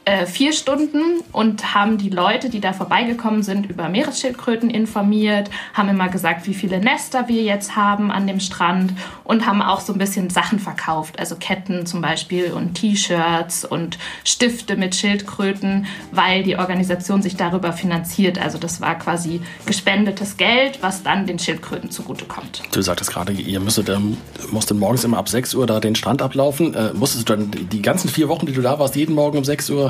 äh, 0.07 0.25
vier 0.25 0.53
Stunden 0.53 1.23
und 1.31 1.75
haben 1.75 1.99
die 1.99 2.09
Leute, 2.09 2.49
die 2.49 2.61
da 2.61 2.73
vorbeigekommen 2.73 3.43
sind, 3.43 3.69
über 3.69 3.89
Meeresschildkröten 3.89 4.71
informiert, 4.71 5.51
haben 5.75 5.91
immer 5.91 6.09
gesagt, 6.09 6.47
wie 6.47 6.55
viele 6.55 6.79
Nester 6.79 7.29
wir 7.29 7.43
jetzt 7.43 7.77
haben 7.77 8.11
an 8.11 8.27
dem 8.27 8.41
Strand 8.41 8.95
und 9.25 9.47
haben 9.47 9.61
auch 9.61 9.81
so 9.81 9.93
ein 9.93 9.99
bisschen 9.99 10.31
Sachen 10.31 10.59
verkauft, 10.59 11.19
also 11.19 11.37
Ketten 11.37 11.85
zum 11.85 12.01
Beispiel 12.01 12.53
und 12.53 12.75
T-Shirts 12.75 13.67
und 13.67 13.99
Stifte 14.25 14.77
mit 14.77 14.95
Schildkröten, 14.95 15.87
weil 16.13 16.45
die 16.45 16.57
Organisation 16.57 17.21
sich 17.21 17.37
darüber 17.37 17.75
finanziert. 17.75 18.41
Also 18.41 18.57
das 18.57 18.81
war 18.81 18.99
quasi 18.99 19.43
gespendetes 19.67 20.39
Geld, 20.39 20.79
was 20.81 21.03
dann 21.03 21.27
den 21.27 21.39
Schildkröten 21.39 21.91
zugutekommt. 21.91 22.63
Du 22.73 22.81
sagtest 22.81 23.13
gerade, 23.13 23.33
ihr 23.35 23.61
müsstet, 23.61 23.91
ähm, 23.91 24.17
musstet 24.51 24.79
morgens 24.79 25.05
immer 25.05 25.19
ab 25.19 25.29
6 25.29 25.55
Uhr 25.55 25.67
da 25.67 25.79
den 25.79 25.95
Strand 25.95 26.23
ablaufen. 26.23 26.75
Äh, 26.75 26.95
musstest 26.95 27.29
du 27.29 27.37
dann 27.37 27.51
die 27.51 27.83
ganzen 27.83 28.09
vier 28.09 28.29
Wochen, 28.29 28.47
die 28.47 28.53
du 28.53 28.63
da 28.63 28.79
warst, 28.79 28.97
jeden 28.97 29.15
Morgen 29.15 29.37
um 29.37 29.45
6 29.45 29.69
Uhr 29.71 29.90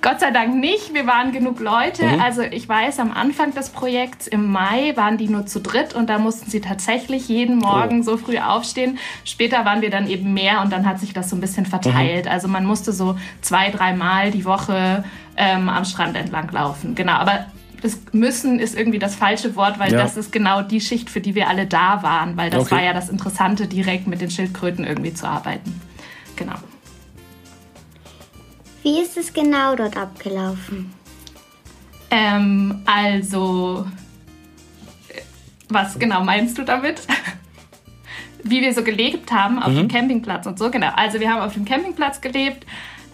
Gott 0.00 0.20
sei 0.20 0.30
Dank 0.30 0.54
nicht. 0.54 0.94
Wir 0.94 1.06
waren 1.06 1.32
genug 1.32 1.60
Leute. 1.60 2.04
Mhm. 2.04 2.20
Also 2.20 2.42
ich 2.42 2.68
weiß, 2.68 2.98
am 3.00 3.12
Anfang 3.12 3.52
des 3.54 3.70
Projekts 3.70 4.26
im 4.26 4.50
Mai 4.50 4.92
waren 4.96 5.18
die 5.18 5.28
nur 5.28 5.46
zu 5.46 5.60
dritt 5.60 5.94
und 5.94 6.08
da 6.08 6.18
mussten 6.18 6.50
sie 6.50 6.60
tatsächlich 6.60 7.28
jeden 7.28 7.58
Morgen 7.58 8.00
oh. 8.00 8.02
so 8.02 8.16
früh 8.16 8.38
aufstehen. 8.38 8.98
Später 9.24 9.64
waren 9.64 9.82
wir 9.82 9.90
dann 9.90 10.08
eben 10.08 10.34
mehr 10.34 10.62
und 10.62 10.72
dann 10.72 10.86
hat 10.86 11.00
sich 11.00 11.12
das 11.12 11.30
so 11.30 11.36
ein 11.36 11.40
bisschen 11.40 11.66
verteilt. 11.66 12.26
Mhm. 12.26 12.30
Also 12.30 12.48
man 12.48 12.64
musste 12.64 12.92
so 12.92 13.16
zwei, 13.40 13.70
dreimal 13.70 14.30
die 14.30 14.44
Woche 14.44 15.04
ähm, 15.36 15.68
am 15.68 15.84
Strand 15.84 16.16
entlang 16.16 16.50
laufen. 16.52 16.94
Genau, 16.94 17.14
aber 17.14 17.46
das 17.82 18.00
müssen 18.12 18.58
ist 18.58 18.76
irgendwie 18.76 18.98
das 18.98 19.14
falsche 19.14 19.54
Wort, 19.56 19.78
weil 19.78 19.92
ja. 19.92 19.98
das 19.98 20.16
ist 20.16 20.32
genau 20.32 20.62
die 20.62 20.80
Schicht, 20.80 21.10
für 21.10 21.20
die 21.20 21.34
wir 21.34 21.48
alle 21.48 21.66
da 21.66 22.02
waren, 22.02 22.36
weil 22.36 22.50
das 22.50 22.62
okay. 22.62 22.76
war 22.76 22.82
ja 22.82 22.92
das 22.92 23.08
Interessante, 23.08 23.66
direkt 23.66 24.06
mit 24.06 24.20
den 24.20 24.30
Schildkröten 24.30 24.84
irgendwie 24.84 25.12
zu 25.12 25.28
arbeiten. 25.28 25.80
Genau. 26.36 26.56
Wie 28.86 29.00
ist 29.00 29.16
es 29.16 29.32
genau 29.32 29.74
dort 29.74 29.96
abgelaufen? 29.96 30.92
Ähm, 32.08 32.82
also, 32.86 33.84
was 35.68 35.98
genau 35.98 36.22
meinst 36.22 36.56
du 36.56 36.62
damit? 36.62 37.02
Wie 38.44 38.60
wir 38.60 38.72
so 38.72 38.84
gelebt 38.84 39.32
haben 39.32 39.60
auf 39.60 39.72
mhm. 39.72 39.76
dem 39.76 39.88
Campingplatz 39.88 40.46
und 40.46 40.56
so, 40.56 40.70
genau. 40.70 40.92
Also 40.94 41.18
wir 41.18 41.28
haben 41.28 41.40
auf 41.40 41.54
dem 41.54 41.64
Campingplatz 41.64 42.20
gelebt. 42.20 42.64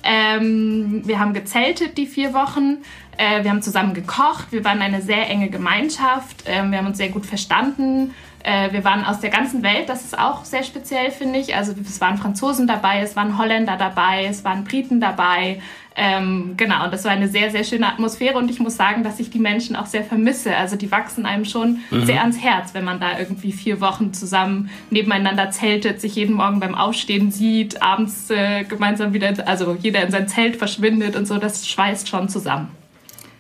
Ähm, 0.03 1.03
wir 1.05 1.19
haben 1.19 1.33
gezeltet 1.33 1.97
die 1.99 2.07
vier 2.07 2.35
Wochen. 2.35 2.79
Äh, 3.17 3.45
wir 3.45 3.51
haben 3.51 3.63
zusammen 3.63 3.95
gekocht. 3.95 4.51
Wir 4.51 4.65
waren 4.65 4.81
eine 4.81 5.03
sehr 5.03 5.29
enge 5.29 5.49
Gemeinschaft. 5.51 6.45
Ähm, 6.47 6.71
wir 6.71 6.79
haben 6.79 6.87
uns 6.87 6.99
sehr 6.99 7.11
gut 7.11 7.27
verstanden. 7.27 8.15
Äh, 8.45 8.73
wir 8.73 8.85
waren 8.85 9.05
aus 9.05 9.21
der 9.21 9.31
ganzen 9.31 9.63
Welt, 9.63 9.89
das 9.89 10.05
ist 10.05 10.19
auch 10.19 10.45
sehr 10.45 10.65
speziell, 10.65 11.11
finde 11.11 11.39
ich. 11.39 11.55
Also 11.55 11.73
es 11.81 12.01
waren 12.01 12.19
Franzosen 12.19 12.67
dabei, 12.67 13.01
es 13.01 13.15
waren 13.15 13.39
Holländer 13.39 13.77
dabei, 13.77 14.25
es 14.25 14.45
waren 14.45 14.65
Briten 14.65 15.01
dabei. 15.01 15.61
Ähm, 15.95 16.55
genau, 16.57 16.85
und 16.85 16.93
das 16.93 17.05
war 17.05 17.13
eine 17.13 17.29
sehr, 17.29 17.51
sehr 17.51 17.65
schöne 17.65 17.87
Atmosphäre 17.87 18.39
und 18.39 18.51
ich 18.51 18.61
muss 18.61 18.77
sagen, 18.77 19.03
dass 19.03 19.21
ich 19.21 19.31
die 19.31 19.39
Menschen 19.39 19.77
auch 19.77 19.87
sehr 19.87 20.05
vermisse. 20.05 20.57
Also 20.57 20.77
die 20.77 20.91
wachsen 20.91 21.27
einem 21.27 21.45
schon 21.45 21.81
mhm. 21.91 22.07
sehr 22.07 22.21
ans 22.21 22.39
Herz, 22.39 22.75
wenn 22.75 22.85
man 22.85 22.99
da 22.99 23.19
irgendwie 23.19 23.53
vier 23.53 23.81
Wochen 23.81 24.13
zusammen 24.15 24.71
nebeneinander 24.91 25.51
zeltet, 25.51 26.01
sich 26.01 26.15
jeden 26.15 26.35
Morgen 26.35 26.61
beim 26.61 26.75
Aufstehen 26.75 27.31
sieht, 27.31 27.83
abends 27.83 28.31
äh, 28.31 28.65
gemeinsam 28.65 29.13
wieder, 29.13 29.35
also 29.47 29.77
jeder 29.81 30.03
in 30.03 30.11
sein 30.11 30.29
Zelt 30.29 30.57
verschwindet 30.57 31.17
und 31.17 31.27
so, 31.27 31.39
das 31.39 31.69
schweißt 31.69 32.09
schon 32.09 32.29
zusammen. 32.29 32.69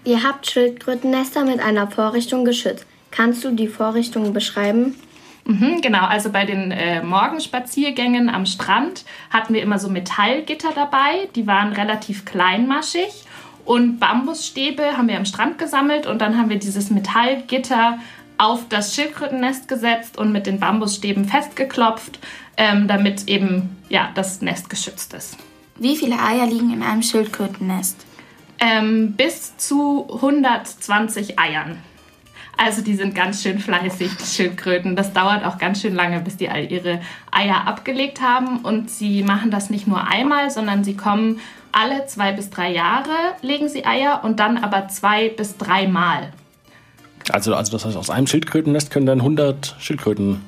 Ihr 0.05 0.23
habt 0.23 0.51
Schildkrötennester 0.51 1.45
mit 1.45 1.61
einer 1.61 1.91
Vorrichtung 1.91 2.45
geschützt. 2.45 2.87
Kannst 3.11 3.45
du 3.45 3.53
die 3.53 3.69
Vorrichtung 3.69 4.33
beschreiben? 4.33 4.95
Mhm, 5.45 5.81
genau, 5.81 6.05
also 6.07 6.31
bei 6.31 6.45
den 6.45 6.71
äh, 6.71 7.03
Morgenspaziergängen 7.03 8.31
am 8.31 8.47
Strand 8.47 9.05
hatten 9.31 9.55
wir 9.55 9.63
immer 9.63 9.79
so 9.79 9.89
Metallgitter 9.89 10.71
dabei, 10.75 11.29
die 11.35 11.47
waren 11.47 11.73
relativ 11.73 12.25
kleinmaschig 12.25 13.25
und 13.65 13.99
Bambusstäbe 13.99 14.97
haben 14.97 15.09
wir 15.09 15.17
am 15.17 15.25
Strand 15.25 15.59
gesammelt 15.59 16.07
und 16.07 16.21
dann 16.21 16.39
haben 16.39 16.49
wir 16.49 16.59
dieses 16.59 16.91
Metallgitter 16.91 17.99
auf 18.39 18.69
das 18.69 18.95
Schildkrötennest 18.95 19.69
gesetzt 19.69 20.19
und 20.19 20.33
mit 20.33 20.47
den 20.47 20.59
Bambusstäben 20.59 21.25
festgeklopft, 21.25 22.19
ähm, 22.57 22.89
damit 22.89 23.29
eben 23.29 23.77
ja, 23.89 24.11
das 24.15 24.43
Nest 24.43 24.69
geschützt 24.69 25.15
ist. 25.15 25.37
Wie 25.77 25.97
viele 25.97 26.19
Eier 26.19 26.47
liegen 26.47 26.73
in 26.73 26.83
einem 26.83 27.03
Schildkrötennest? 27.03 28.05
Ähm, 28.59 29.15
bis 29.15 29.57
zu 29.57 30.09
120 30.13 31.39
Eiern. 31.39 31.79
Also 32.57 32.83
die 32.83 32.95
sind 32.95 33.15
ganz 33.15 33.43
schön 33.43 33.59
fleißig, 33.59 34.17
die 34.17 34.25
Schildkröten. 34.25 34.95
Das 34.95 35.13
dauert 35.13 35.45
auch 35.45 35.59
ganz 35.59 35.81
schön 35.81 35.95
lange, 35.95 36.21
bis 36.21 36.37
die 36.37 36.49
all 36.49 36.71
ihre 36.71 37.01
Eier 37.31 37.67
abgelegt 37.67 38.21
haben. 38.21 38.59
Und 38.59 38.91
sie 38.91 39.23
machen 39.23 39.51
das 39.51 39.71
nicht 39.71 39.87
nur 39.87 40.07
einmal, 40.07 40.51
sondern 40.51 40.85
sie 40.85 40.97
kommen 40.97 41.41
alle 41.73 42.07
zwei 42.07 42.33
bis 42.33 42.51
drei 42.51 42.71
Jahre, 42.71 43.11
legen 43.41 43.69
sie 43.69 43.85
Eier 43.85 44.21
und 44.23 44.39
dann 44.39 44.59
aber 44.59 44.89
zwei 44.89 45.31
bis 45.31 45.57
dreimal. 45.57 46.33
Also, 47.31 47.55
also 47.55 47.73
das 47.73 47.85
heißt, 47.85 47.97
aus 47.97 48.11
einem 48.11 48.27
Schildkrötennest 48.27 48.91
können 48.91 49.07
dann 49.07 49.21
100 49.21 49.77
Schildkröten 49.79 50.41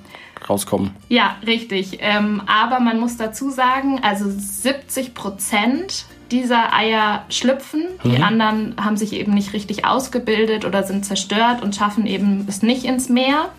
rauskommen. 0.48 0.90
Ja, 1.08 1.36
richtig. 1.46 1.98
Ähm, 2.00 2.42
aber 2.46 2.80
man 2.80 3.00
muss 3.00 3.16
dazu 3.16 3.50
sagen, 3.50 4.00
also 4.02 4.26
70 4.28 5.14
Prozent 5.14 6.06
dieser 6.30 6.72
Eier 6.72 7.24
schlüpfen. 7.28 7.86
Die 8.04 8.18
mhm. 8.18 8.22
anderen 8.22 8.74
haben 8.82 8.96
sich 8.96 9.12
eben 9.12 9.34
nicht 9.34 9.52
richtig 9.52 9.84
ausgebildet 9.84 10.64
oder 10.64 10.82
sind 10.82 11.04
zerstört 11.04 11.62
und 11.62 11.74
schaffen 11.74 12.06
eben 12.06 12.46
es 12.48 12.62
nicht 12.62 12.84
ins 12.84 13.08
Meer. 13.08 13.50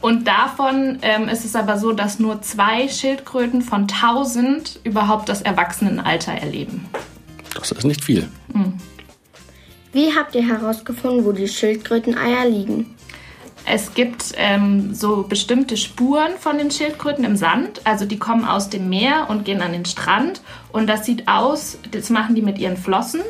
Und 0.00 0.28
davon 0.28 0.98
ähm, 1.02 1.28
ist 1.28 1.44
es 1.44 1.56
aber 1.56 1.78
so, 1.78 1.92
dass 1.92 2.18
nur 2.18 2.42
zwei 2.42 2.88
Schildkröten 2.88 3.62
von 3.62 3.82
1000 3.82 4.80
überhaupt 4.84 5.28
das 5.30 5.40
Erwachsenenalter 5.40 6.32
erleben. 6.32 6.86
Das 7.54 7.72
ist 7.72 7.84
nicht 7.84 8.04
viel. 8.04 8.28
Mhm. 8.52 8.74
Wie 9.92 10.12
habt 10.14 10.34
ihr 10.34 10.46
herausgefunden, 10.46 11.24
wo 11.24 11.32
die 11.32 11.48
Schildkröteneier 11.48 12.48
liegen? 12.48 12.93
Es 13.66 13.94
gibt 13.94 14.34
ähm, 14.36 14.94
so 14.94 15.22
bestimmte 15.22 15.76
Spuren 15.76 16.32
von 16.38 16.58
den 16.58 16.70
Schildkröten 16.70 17.24
im 17.24 17.36
Sand. 17.36 17.80
Also 17.84 18.04
die 18.04 18.18
kommen 18.18 18.44
aus 18.44 18.68
dem 18.68 18.88
Meer 18.88 19.26
und 19.30 19.44
gehen 19.44 19.62
an 19.62 19.72
den 19.72 19.86
Strand. 19.86 20.42
Und 20.70 20.86
das 20.86 21.06
sieht 21.06 21.28
aus, 21.28 21.78
das 21.90 22.10
machen 22.10 22.34
die 22.34 22.42
mit 22.42 22.58
ihren 22.58 22.76
Flossen. 22.76 23.22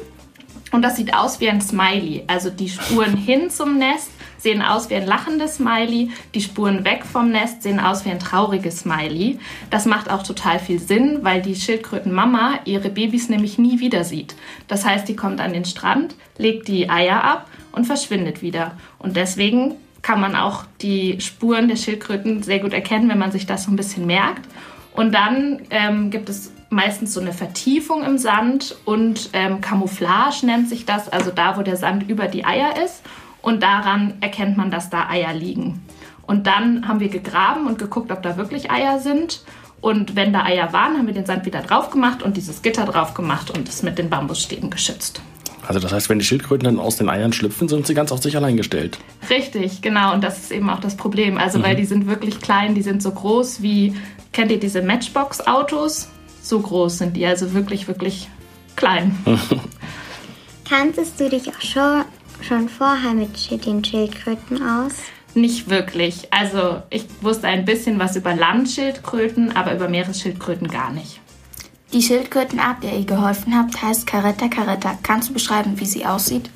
Und 0.72 0.82
das 0.82 0.96
sieht 0.96 1.14
aus 1.14 1.38
wie 1.38 1.48
ein 1.48 1.60
Smiley. 1.60 2.24
Also 2.26 2.50
die 2.50 2.68
Spuren 2.68 3.16
hin 3.16 3.48
zum 3.48 3.78
Nest 3.78 4.10
sehen 4.38 4.60
aus 4.60 4.90
wie 4.90 4.96
ein 4.96 5.06
lachendes 5.06 5.56
Smiley. 5.56 6.10
Die 6.34 6.40
Spuren 6.40 6.84
weg 6.84 7.04
vom 7.04 7.30
Nest 7.30 7.62
sehen 7.62 7.78
aus 7.78 8.04
wie 8.04 8.10
ein 8.10 8.18
trauriges 8.18 8.80
Smiley. 8.80 9.38
Das 9.70 9.86
macht 9.86 10.10
auch 10.10 10.24
total 10.24 10.58
viel 10.58 10.80
Sinn, 10.80 11.20
weil 11.22 11.42
die 11.42 11.54
Schildkrötenmama 11.54 12.58
ihre 12.64 12.90
Babys 12.90 13.28
nämlich 13.28 13.56
nie 13.56 13.78
wieder 13.78 14.02
sieht. 14.02 14.34
Das 14.66 14.84
heißt, 14.84 15.08
die 15.08 15.14
kommt 15.14 15.40
an 15.40 15.52
den 15.52 15.64
Strand, 15.64 16.16
legt 16.38 16.66
die 16.66 16.90
Eier 16.90 17.22
ab 17.22 17.48
und 17.70 17.86
verschwindet 17.86 18.42
wieder. 18.42 18.72
Und 18.98 19.16
deswegen 19.16 19.76
kann 20.04 20.20
man 20.20 20.37
auch 20.37 20.64
die 20.82 21.18
Spuren 21.20 21.66
der 21.66 21.76
Schildkröten 21.76 22.42
sehr 22.42 22.58
gut 22.58 22.75
erkennen, 22.75 23.08
wenn 23.08 23.18
man 23.18 23.32
sich 23.32 23.46
das 23.46 23.64
so 23.64 23.73
ein 23.73 23.76
bisschen 23.76 24.06
merkt. 24.06 24.46
Und 24.92 25.14
dann 25.14 25.62
ähm, 25.70 26.11
gibt 26.11 26.28
es 26.28 26.52
meistens 26.68 27.14
so 27.14 27.20
eine 27.20 27.32
Vertiefung 27.32 28.04
im 28.04 28.18
Sand 28.18 28.76
und 28.84 29.30
ähm, 29.32 29.62
Camouflage 29.62 30.44
nennt 30.44 30.68
sich 30.68 30.84
das, 30.84 31.08
also 31.08 31.30
da, 31.30 31.56
wo 31.56 31.62
der 31.62 31.76
Sand 31.76 32.08
über 32.08 32.28
die 32.28 32.44
Eier 32.44 32.84
ist. 32.84 33.02
Und 33.40 33.62
daran 33.62 34.14
erkennt 34.20 34.58
man, 34.58 34.70
dass 34.70 34.90
da 34.90 35.08
Eier 35.08 35.32
liegen. 35.32 35.82
Und 36.26 36.46
dann 36.46 36.87
haben 36.87 37.00
wir 37.00 37.08
gegraben 37.08 37.66
und 37.66 37.78
geguckt, 37.78 38.12
ob 38.12 38.23
da 38.23 38.37
wirklich 38.37 38.70
Eier 38.70 38.99
sind. 38.99 39.42
Und 39.80 40.16
wenn 40.16 40.34
da 40.34 40.44
Eier 40.44 40.73
waren, 40.75 40.99
haben 40.99 41.06
wir 41.06 41.14
den 41.14 41.26
Sand 41.26 41.46
wieder 41.46 41.62
drauf 41.62 41.90
gemacht 41.90 42.23
und 42.23 42.37
dieses 42.37 42.61
Gitter 42.61 42.84
drauf 42.84 43.14
gemacht 43.14 43.50
und 43.50 43.68
es 43.68 43.82
mit 43.82 43.99
den 43.99 44.11
Bambusstäben 44.11 44.68
geschützt. 44.68 45.23
Also 45.66 45.80
das 45.80 45.92
heißt, 45.92 46.09
wenn 46.09 46.18
die 46.18 46.25
Schildkröten 46.25 46.64
dann 46.64 46.78
aus 46.78 46.97
den 46.97 47.09
Eiern 47.09 47.33
schlüpfen, 47.33 47.68
sind 47.68 47.87
sie 47.87 47.94
ganz 47.94 48.12
auf 48.12 48.23
sich 48.23 48.37
allein 48.37 48.56
gestellt. 48.56 48.99
Richtig, 49.30 49.83
genau. 49.83 50.12
Und 50.12 50.23
das 50.23 50.38
ist 50.38 50.52
eben 50.52 50.68
auch 50.71 50.80
das 50.80 50.97
Problem. 50.97 51.38
Also 51.38 51.59
mhm. 51.59 51.62
weil 51.64 51.76
die 51.76 51.85
sind 51.85 52.06
wirklich 52.06 52.40
klein, 52.40 52.75
die 52.75 52.83
sind 52.83 53.02
so 53.02 53.11
groß 53.11 53.62
wie, 53.62 53.94
kennt 54.33 54.50
ihr 54.50 54.61
diese 54.61 54.83
Matchbox-Autos? 54.83 56.09
So 56.42 56.61
groß 56.61 56.99
sind 56.99 57.16
die, 57.16 57.25
also 57.26 57.54
wirklich, 57.54 57.88
wirklich 57.88 58.28
klein. 58.76 59.16
Kanntest 60.68 61.18
du 61.21 61.28
dich 61.28 61.49
auch 61.49 61.61
schon, 61.61 62.04
schon 62.42 62.68
vorher 62.68 63.14
mit 63.14 63.30
den 63.64 63.85
Schildkröten 63.85 64.62
aus? 64.62 64.92
Nicht 65.35 65.68
wirklich. 65.68 66.28
Also 66.33 66.83
ich 66.90 67.06
wusste 67.21 67.49
ein 67.49 67.64
bisschen 67.64 67.99
was 67.99 68.16
über 68.16 68.35
Landschildkröten, 68.35 69.56
aber 69.56 69.75
über 69.75 69.88
Meeresschildkröten 69.88 70.68
gar 70.68 70.92
nicht. 70.92 71.21
Die 71.94 72.02
Schildkrötenart, 72.02 72.82
der 72.82 72.98
ihr 72.98 73.06
geholfen 73.06 73.56
habt, 73.56 73.80
heißt 73.80 74.04
Caretta 74.04 74.48
caretta. 74.48 74.98
Kannst 75.04 75.28
du 75.28 75.32
beschreiben, 75.32 75.78
wie 75.78 75.86
sie 75.86 76.04
aussieht? 76.04 76.50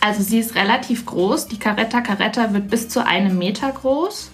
Also 0.00 0.22
sie 0.22 0.38
ist 0.38 0.54
relativ 0.54 1.04
groß. 1.04 1.48
Die 1.48 1.58
Caretta 1.58 2.00
caretta 2.00 2.50
wird 2.54 2.70
bis 2.70 2.88
zu 2.88 3.04
einem 3.04 3.36
Meter 3.36 3.70
groß, 3.70 4.30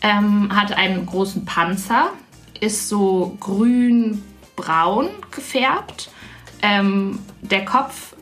ähm, 0.00 0.48
hat 0.52 0.72
einen 0.72 1.06
großen 1.06 1.44
Panzer, 1.44 2.10
ist 2.58 2.88
so 2.88 3.36
grün-braun 3.38 5.10
gefärbt. 5.30 6.10
Ähm, 6.60 7.20
der 7.40 7.64
Kopf 7.64 8.16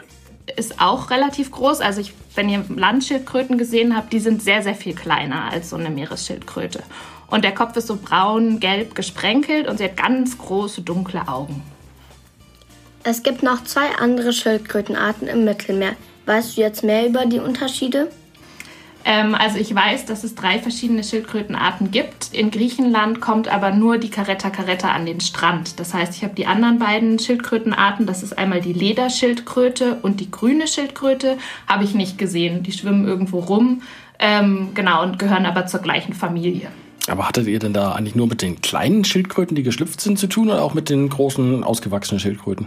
ist 0.59 0.79
auch 0.79 1.09
relativ 1.09 1.51
groß. 1.51 1.81
Also 1.81 2.03
ich, 2.03 2.13
wenn 2.35 2.51
ihr 2.51 2.67
Landschildkröten 2.69 3.57
gesehen 3.57 3.97
habt, 3.97 4.13
die 4.13 4.21
sind 4.21 4.43
sehr, 4.43 4.63
sehr 4.63 4.75
viel 4.75 4.95
kleiner 4.95 5.51
als 5.51 5.71
so 5.71 5.77
eine 5.77 5.89
Meeresschildkröte. 5.89 6.83
Und 7.29 7.45
der 7.45 7.55
Kopf 7.55 7.77
ist 7.77 7.89
so 7.89 7.97
braun-gelb 7.97 8.95
gesprenkelt 8.95 9.69
und 9.69 9.79
sie 9.79 9.85
hat 9.85 9.97
ganz 9.97 10.39
große 10.39 10.83
dunkle 10.83 11.27
Augen. 11.29 11.63
Es 13.03 13.23
gibt 13.23 13.43
noch 13.43 13.65
zwei 13.65 13.95
andere 13.99 14.33
Schildkrötenarten 14.33 15.29
im 15.29 15.45
Mittelmeer. 15.45 15.93
Weißt 16.27 16.57
du 16.57 16.61
jetzt 16.61 16.83
mehr 16.83 17.07
über 17.07 17.27
die 17.27 17.39
Unterschiede? 17.39 18.11
Ähm, 19.05 19.37
also 19.37 19.59
ich 19.59 19.73
weiß, 19.73 20.07
dass 20.07 20.25
es 20.25 20.35
drei 20.35 20.59
verschiedene 20.59 21.05
Schildkrötenarten 21.05 21.93
gibt. 21.93 22.35
In 22.35 22.51
Griechenland 22.51 23.21
kommt 23.21 23.47
aber 23.47 23.71
nur 23.71 23.99
die 23.99 24.11
Caretta 24.11 24.51
caretta 24.51 24.91
an 24.91 25.07
den 25.07 25.21
Strand. 25.21 25.79
Das 25.79 25.95
heißt, 25.95 26.17
ich 26.17 26.25
habe 26.25 26.35
die 26.35 26.47
anderen 26.47 26.81
beiden 26.81 27.21
Schildkrötenarten. 27.21 28.07
Das 28.07 28.25
ist 28.25 28.37
einmal 28.37 28.61
die 28.61 28.73
Lederschildkröte 28.73 29.99
und 30.03 30.19
die 30.19 30.31
grüne 30.33 30.67
Schildkröte. 30.67 31.39
Habe 31.69 31.85
ich 31.85 31.95
nicht 31.95 32.19
gesehen. 32.19 32.65
Die 32.65 32.73
schwimmen 32.73 33.07
irgendwo 33.07 33.39
rum. 33.39 33.83
Ähm, 34.19 34.71
genau, 34.75 35.05
und 35.05 35.21
gehören 35.21 35.47
aber 35.47 35.67
zur 35.67 35.81
gleichen 35.81 36.13
Familie. 36.13 36.73
Aber 37.09 37.29
hattet 37.29 37.47
ihr 37.47 37.59
denn 37.59 37.73
da 37.73 37.93
eigentlich 37.93 38.15
nur 38.15 38.27
mit 38.27 38.43
den 38.43 38.61
kleinen 38.61 39.05
Schildkröten, 39.05 39.55
die 39.55 39.63
geschlüpft 39.63 40.01
sind, 40.01 40.19
zu 40.19 40.27
tun 40.27 40.49
oder 40.49 40.63
auch 40.63 40.75
mit 40.75 40.91
den 40.91 41.09
großen, 41.09 41.63
ausgewachsenen 41.63 42.21
Schildkröten? 42.21 42.67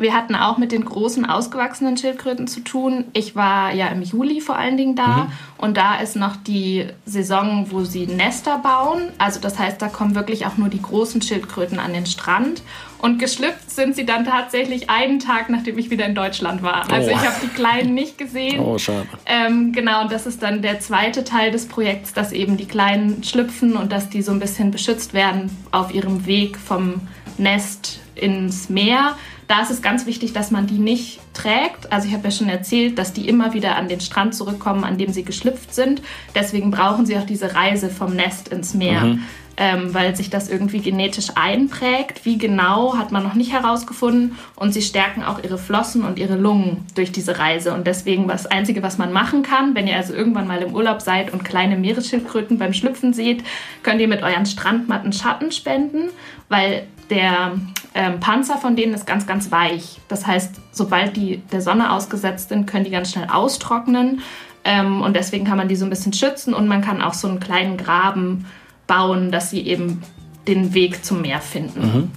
Wir 0.00 0.14
hatten 0.14 0.34
auch 0.34 0.56
mit 0.56 0.72
den 0.72 0.84
großen, 0.84 1.26
ausgewachsenen 1.26 1.96
Schildkröten 1.98 2.46
zu 2.46 2.60
tun. 2.60 3.04
Ich 3.12 3.36
war 3.36 3.74
ja 3.74 3.88
im 3.88 4.00
Juli 4.00 4.40
vor 4.40 4.56
allen 4.56 4.78
Dingen 4.78 4.96
da 4.96 5.24
mhm. 5.24 5.32
und 5.58 5.76
da 5.76 5.96
ist 5.96 6.16
noch 6.16 6.36
die 6.36 6.86
Saison, 7.04 7.66
wo 7.68 7.84
sie 7.84 8.06
Nester 8.06 8.58
bauen. 8.58 9.02
Also 9.18 9.40
das 9.40 9.58
heißt, 9.58 9.80
da 9.82 9.88
kommen 9.88 10.14
wirklich 10.14 10.46
auch 10.46 10.56
nur 10.56 10.70
die 10.70 10.80
großen 10.80 11.20
Schildkröten 11.20 11.78
an 11.78 11.92
den 11.92 12.06
Strand. 12.06 12.62
Und 12.96 13.18
geschlüpft 13.18 13.70
sind 13.70 13.94
sie 13.94 14.06
dann 14.06 14.24
tatsächlich 14.24 14.88
einen 14.88 15.20
Tag, 15.20 15.50
nachdem 15.50 15.78
ich 15.78 15.90
wieder 15.90 16.06
in 16.06 16.14
Deutschland 16.14 16.62
war. 16.62 16.90
Also 16.90 17.10
oh. 17.10 17.14
ich 17.14 17.20
habe 17.20 17.36
die 17.42 17.48
Kleinen 17.48 17.94
nicht 17.94 18.16
gesehen. 18.16 18.60
Oh, 18.60 18.78
schade. 18.78 19.06
Ähm, 19.26 19.72
genau, 19.72 20.02
und 20.02 20.12
das 20.12 20.26
ist 20.26 20.42
dann 20.42 20.62
der 20.62 20.80
zweite 20.80 21.24
Teil 21.24 21.50
des 21.50 21.66
Projekts, 21.66 22.14
dass 22.14 22.32
eben 22.32 22.56
die 22.56 22.66
Kleinen 22.66 23.22
schlüpfen 23.22 23.76
und 23.76 23.92
dass 23.92 24.08
die 24.08 24.22
so 24.22 24.32
ein 24.32 24.40
bisschen 24.40 24.70
beschützt 24.70 25.12
werden 25.12 25.50
auf 25.72 25.94
ihrem 25.94 26.24
Weg 26.24 26.56
vom 26.56 27.02
Nest 27.36 28.00
ins 28.14 28.68
Meer 28.68 29.16
da 29.50 29.62
ist 29.62 29.70
es 29.70 29.82
ganz 29.82 30.06
wichtig, 30.06 30.32
dass 30.32 30.52
man 30.52 30.68
die 30.68 30.78
nicht 30.78 31.18
trägt. 31.34 31.92
Also 31.92 32.06
ich 32.06 32.14
habe 32.14 32.22
ja 32.22 32.30
schon 32.30 32.48
erzählt, 32.48 32.96
dass 32.98 33.12
die 33.12 33.28
immer 33.28 33.52
wieder 33.52 33.74
an 33.74 33.88
den 33.88 33.98
Strand 33.98 34.32
zurückkommen, 34.32 34.84
an 34.84 34.96
dem 34.96 35.12
sie 35.12 35.24
geschlüpft 35.24 35.74
sind. 35.74 36.02
Deswegen 36.36 36.70
brauchen 36.70 37.04
sie 37.04 37.18
auch 37.18 37.26
diese 37.26 37.52
Reise 37.52 37.90
vom 37.90 38.14
Nest 38.14 38.46
ins 38.48 38.74
Meer. 38.74 39.00
Mhm. 39.00 39.22
Ähm, 39.56 39.92
weil 39.92 40.14
sich 40.16 40.30
das 40.30 40.48
irgendwie 40.48 40.78
genetisch 40.78 41.30
einprägt. 41.34 42.24
Wie 42.24 42.38
genau 42.38 42.96
hat 42.96 43.10
man 43.10 43.24
noch 43.24 43.34
nicht 43.34 43.52
herausgefunden. 43.52 44.38
Und 44.54 44.72
sie 44.72 44.82
stärken 44.82 45.24
auch 45.24 45.42
ihre 45.42 45.58
Flossen 45.58 46.04
und 46.04 46.20
ihre 46.20 46.36
Lungen 46.36 46.86
durch 46.94 47.10
diese 47.10 47.40
Reise. 47.40 47.74
Und 47.74 47.88
deswegen 47.88 48.28
das 48.28 48.46
Einzige, 48.46 48.84
was 48.84 48.98
man 48.98 49.12
machen 49.12 49.42
kann, 49.42 49.74
wenn 49.74 49.88
ihr 49.88 49.96
also 49.96 50.14
irgendwann 50.14 50.46
mal 50.46 50.62
im 50.62 50.74
Urlaub 50.74 51.02
seid 51.02 51.32
und 51.32 51.44
kleine 51.44 51.76
Meeresschildkröten 51.76 52.56
beim 52.56 52.72
Schlüpfen 52.72 53.12
seht, 53.12 53.42
könnt 53.82 54.00
ihr 54.00 54.08
mit 54.08 54.22
euren 54.22 54.46
Strandmatten 54.46 55.12
Schatten 55.12 55.50
spenden, 55.50 56.10
weil 56.48 56.86
der 57.10 57.52
ähm, 57.94 58.20
Panzer 58.20 58.56
von 58.56 58.76
denen 58.76 58.94
ist 58.94 59.06
ganz, 59.06 59.26
ganz 59.26 59.50
weich. 59.50 60.00
Das 60.08 60.26
heißt, 60.26 60.54
sobald 60.72 61.16
die 61.16 61.38
der 61.52 61.60
Sonne 61.60 61.92
ausgesetzt 61.92 62.48
sind, 62.48 62.66
können 62.66 62.84
die 62.84 62.90
ganz 62.90 63.10
schnell 63.10 63.28
austrocknen. 63.28 64.22
Ähm, 64.64 65.02
und 65.02 65.14
deswegen 65.14 65.44
kann 65.44 65.56
man 65.56 65.68
die 65.68 65.76
so 65.76 65.84
ein 65.84 65.90
bisschen 65.90 66.12
schützen 66.12 66.54
und 66.54 66.68
man 66.68 66.82
kann 66.82 67.02
auch 67.02 67.14
so 67.14 67.28
einen 67.28 67.40
kleinen 67.40 67.76
Graben 67.76 68.46
bauen, 68.86 69.30
dass 69.30 69.50
sie 69.50 69.66
eben 69.66 70.02
den 70.46 70.74
Weg 70.74 71.04
zum 71.04 71.22
Meer 71.22 71.40
finden. 71.40 71.80
Mhm. 71.80 72.10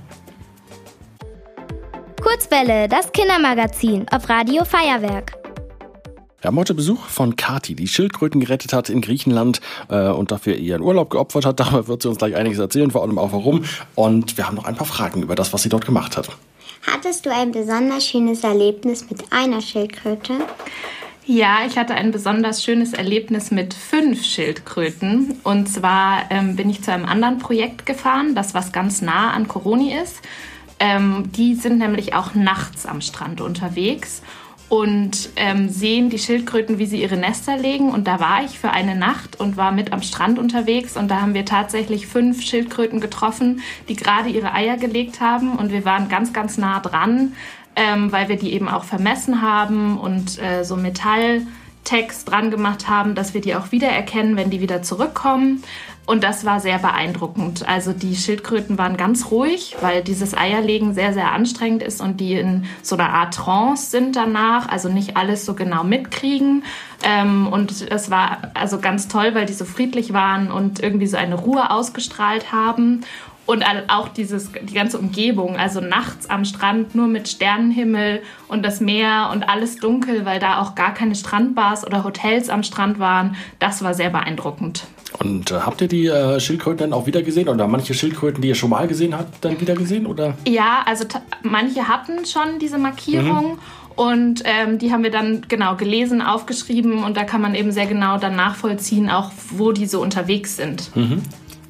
Kurzwelle, 2.21 2.88
das 2.88 3.12
Kindermagazin 3.12 4.05
auf 4.09 4.29
Radio 4.29 4.63
Feuerwerk. 4.65 5.42
Wir 6.43 6.50
haben 6.50 6.59
heute 6.59 6.73
Besuch 6.73 7.05
von 7.05 7.38
Kati, 7.38 7.73
die 7.73 7.88
Schildkröten 7.88 8.41
gerettet 8.41 8.73
hat 8.73 8.89
in 8.89 9.00
Griechenland 9.00 9.62
äh, 9.88 10.09
und 10.09 10.29
dafür 10.29 10.57
ihren 10.57 10.81
Urlaub 10.81 11.09
geopfert 11.09 11.45
hat. 11.45 11.57
Darüber 11.62 11.88
wird 11.88 12.01
sie 12.01 12.09
uns 12.09 12.17
gleich 12.17 12.35
einiges 12.35 12.59
erzählen, 12.59 12.91
vor 12.91 13.01
allem 13.01 13.17
auch 13.17 13.31
warum. 13.31 13.63
Und 13.95 14.35
wir 14.35 14.45
haben 14.45 14.55
noch 14.55 14.65
ein 14.65 14.75
paar 14.75 14.85
Fragen 14.85 15.23
über 15.23 15.35
das, 15.35 15.53
was 15.53 15.63
sie 15.63 15.69
dort 15.69 15.85
gemacht 15.85 16.17
hat. 16.17 16.27
Hattest 16.85 17.25
du 17.25 17.33
ein 17.33 17.53
besonders 17.53 18.05
schönes 18.05 18.43
Erlebnis 18.43 19.09
mit 19.09 19.23
einer 19.31 19.62
Schildkröte? 19.62 20.33
Ja, 21.25 21.59
ich 21.65 21.77
hatte 21.77 21.93
ein 21.93 22.12
besonders 22.12 22.62
schönes 22.62 22.91
Erlebnis 22.91 23.50
mit 23.51 23.73
fünf 23.73 24.25
Schildkröten. 24.25 25.35
Und 25.43 25.69
zwar 25.69 26.29
ähm, 26.29 26.57
bin 26.57 26.69
ich 26.69 26.83
zu 26.83 26.91
einem 26.91 27.05
anderen 27.05 27.38
Projekt 27.38 27.85
gefahren, 27.85 28.35
das 28.35 28.53
was 28.53 28.73
ganz 28.73 29.01
nah 29.01 29.31
an 29.31 29.47
Coroni 29.47 29.93
ist. 29.95 30.17
Ähm, 30.77 31.31
die 31.31 31.55
sind 31.55 31.77
nämlich 31.77 32.15
auch 32.15 32.33
nachts 32.33 32.85
am 32.85 33.00
Strand 33.00 33.39
unterwegs 33.39 34.21
und 34.74 35.30
ähm, 35.36 35.70
sehen 35.70 36.10
die 36.10 36.18
Schildkröten, 36.18 36.80
wie 36.80 36.88
sie 36.88 37.00
ihre 37.00 37.15
Nester 37.15 37.56
legen. 37.56 37.92
Und 37.92 38.08
da 38.08 38.20
war 38.20 38.44
ich 38.44 38.58
für 38.58 38.72
eine 38.72 38.96
Nacht 38.96 39.39
und 39.39 39.56
war 39.56 39.72
mit 39.72 39.94
am 39.94 40.01
Strand 40.01 40.39
unterwegs. 40.39 40.98
Und 40.98 41.10
da 41.10 41.22
haben 41.22 41.36
wir 41.36 41.46
tatsächlich 41.46 42.08
fünf 42.08 42.42
Schildkröten 42.42 43.00
getroffen, 43.00 43.62
die 43.88 43.96
gerade 43.96 44.30
ihre 44.30 44.51
Eier 44.51 44.77
gelegt 44.77 45.22
haben. 45.22 45.58
Und 45.58 45.72
wir 45.72 45.86
waren 45.86 46.10
ganz, 46.10 46.34
ganz 46.34 46.58
nah 46.58 46.80
dran, 46.80 47.34
ähm, 47.75 48.12
weil 48.12 48.30
wir 48.30 48.36
die 48.36 48.51
eben 48.51 48.68
auch 48.68 48.84
vermessen 48.84 49.44
haben 49.44 50.00
und 50.00 50.42
äh, 50.42 50.63
so 50.65 50.75
Metalltext 51.84 52.30
dran 52.30 52.52
gemacht 52.52 52.88
haben, 52.88 53.16
dass 53.16 53.34
wir 53.34 53.42
die 53.42 53.56
auch 53.56 53.72
wiedererkennen, 53.72 54.36
wenn 54.36 54.50
die 54.50 54.62
wieder 54.62 54.82
zurückkommen. 54.82 55.63
Und 56.06 56.24
das 56.24 56.44
war 56.44 56.60
sehr 56.60 56.80
beeindruckend. 56.80 57.68
Also 57.68 57.94
die 57.94 58.18
Schildkröten 58.18 58.78
waren 58.78 58.98
ganz 58.98 59.32
ruhig, 59.32 59.78
weil 59.80 60.04
dieses 60.04 60.36
Eierlegen 60.36 60.94
sehr, 60.94 61.13
sehr 61.13 61.32
anstrengend 61.32 61.82
ist 61.82 62.02
und 62.02 62.20
die 62.20 62.34
in 62.34 62.66
so 62.82 62.98
einer 62.98 63.10
Art 63.10 63.34
Trance 63.34 63.90
sind 63.90 64.18
danach, 64.18 64.68
also 64.68 64.90
nicht 64.90 65.16
alles 65.16 65.46
so 65.46 65.54
genau 65.54 65.86
mitkriegen. 65.86 66.66
Ähm, 67.04 67.48
und 67.48 67.90
es 67.90 68.12
war 68.12 68.52
also 68.54 68.80
ganz 68.80 69.08
toll, 69.08 69.34
weil 69.34 69.46
die 69.46 69.54
so 69.54 69.63
friedlich 69.63 70.12
waren 70.12 70.52
und 70.52 70.82
irgendwie 70.82 71.08
so 71.08 71.16
eine 71.16 71.36
Ruhe 71.36 71.72
ausgestrahlt 71.72 72.52
haben. 72.52 73.06
Und 73.45 73.63
auch 73.89 74.07
dieses, 74.07 74.51
die 74.53 74.73
ganze 74.73 74.97
Umgebung, 74.97 75.57
also 75.57 75.81
nachts 75.81 76.29
am 76.29 76.45
Strand 76.45 76.95
nur 76.95 77.07
mit 77.07 77.27
Sternenhimmel 77.27 78.21
und 78.47 78.63
das 78.63 78.79
Meer 78.79 79.29
und 79.33 79.50
alles 79.50 79.75
dunkel, 79.75 80.25
weil 80.25 80.39
da 80.39 80.62
auch 80.62 80.75
gar 80.75 80.93
keine 80.93 81.13
Strandbars 81.13 81.85
oder 81.85 82.05
Hotels 82.05 82.50
am 82.50 82.63
Strand 82.63 83.00
waren. 83.00 83.35
Das 83.59 83.83
war 83.83 83.93
sehr 83.93 84.09
beeindruckend. 84.09 84.85
Und 85.19 85.51
äh, 85.51 85.55
habt 85.55 85.81
ihr 85.81 85.88
die 85.88 86.07
äh, 86.07 86.39
Schildkröten 86.39 86.89
dann 86.89 86.93
auch 86.93 87.05
wieder 87.05 87.21
gesehen 87.21 87.50
oder 87.50 87.67
manche 87.67 87.93
Schildkröten, 87.93 88.41
die 88.41 88.47
ihr 88.47 88.55
schon 88.55 88.69
mal 88.69 88.88
gesehen 88.88 89.17
habt, 89.17 89.43
dann 89.43 89.59
wieder 89.59 89.75
gesehen? 89.75 90.05
Oder? 90.07 90.35
Ja, 90.47 90.83
also 90.85 91.05
manche 91.43 91.88
hatten 91.88 92.25
schon 92.25 92.59
diese 92.59 92.77
Markierung. 92.77 93.53
Mhm. 93.53 93.59
Und 93.95 94.41
ähm, 94.45 94.79
die 94.79 94.91
haben 94.91 95.03
wir 95.03 95.12
dann 95.12 95.45
genau 95.47 95.75
gelesen, 95.75 96.21
aufgeschrieben 96.21 97.03
und 97.03 97.15
da 97.15 97.25
kann 97.25 97.41
man 97.41 97.53
eben 97.53 97.71
sehr 97.71 97.85
genau 97.85 98.17
dann 98.17 98.35
nachvollziehen, 98.35 99.12
auch 99.12 99.31
wo 99.51 99.71
die 99.71 99.85
so 99.85 100.01
unterwegs 100.01 100.55
sind. 100.55 100.95
Mhm. 100.95 101.21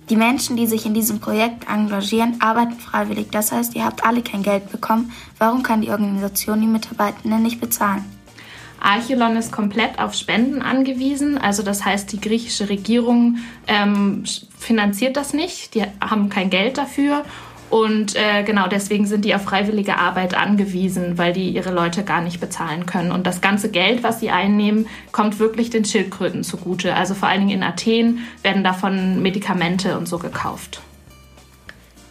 Die 0.10 0.16
Menschen, 0.16 0.58
die 0.58 0.68
sich 0.68 0.86
in 0.86 0.94
diesem 0.94 1.20
Projekt 1.20 1.70
engagieren, 1.70 2.42
arbeiten 2.42 2.74
freiwillig. 2.74 3.28
Das 3.32 3.52
heißt, 3.52 3.76
ihr 3.76 3.86
habt 3.86 4.06
alle 4.06 4.22
kein 4.22 4.44
Geld 4.44 4.72
bekommen. 4.72 5.12
Warum 5.40 5.64
kann 5.64 5.82
die 5.82 5.92
Organisation 5.92 6.60
die 6.60 6.68
Mitarbeitenden 6.68 7.42
nicht 7.42 7.62
bezahlen? 7.62 8.04
Archelon 8.82 9.38
ist 9.38 9.54
komplett 9.54 9.98
auf 10.00 10.14
Spenden 10.14 10.62
angewiesen. 10.62 11.38
Also 11.38 11.64
das 11.64 11.86
heißt, 11.86 12.12
die 12.12 12.20
griechische 12.20 12.68
Regierung 12.68 13.38
ähm, 13.68 14.26
finanziert 14.60 15.16
das 15.16 15.34
nicht. 15.34 15.74
Die 15.74 15.84
haben 16.02 16.28
kein 16.30 16.50
Geld 16.50 16.78
dafür. 16.78 17.24
Und 17.74 18.16
äh, 18.16 18.44
genau 18.44 18.68
deswegen 18.68 19.08
sind 19.08 19.26
die 19.26 19.34
auf 19.34 19.46
freiwillige 19.46 19.98
Arbeit 19.98 20.36
angewiesen, 20.36 21.18
weil 21.18 21.34
die 21.34 21.50
ihre 21.50 21.72
Leute 21.72 22.04
gar 22.04 22.22
nicht 22.22 22.40
bezahlen 22.40 22.86
können. 22.86 23.12
Und 23.12 23.26
das 23.26 23.42
ganze 23.42 23.72
Geld, 23.72 24.04
was 24.04 24.20
sie 24.20 24.30
einnehmen, 24.30 24.86
kommt 25.12 25.40
wirklich 25.40 25.72
den 25.72 25.84
Schildkröten 25.84 26.44
zugute. 26.44 26.94
Also 26.94 27.16
vor 27.16 27.30
allen 27.30 27.40
Dingen 27.48 27.62
in 27.62 27.64
Athen 27.64 28.20
werden 28.44 28.64
davon 28.64 29.24
Medikamente 29.24 29.98
und 29.98 30.08
so 30.08 30.20
gekauft. 30.20 30.82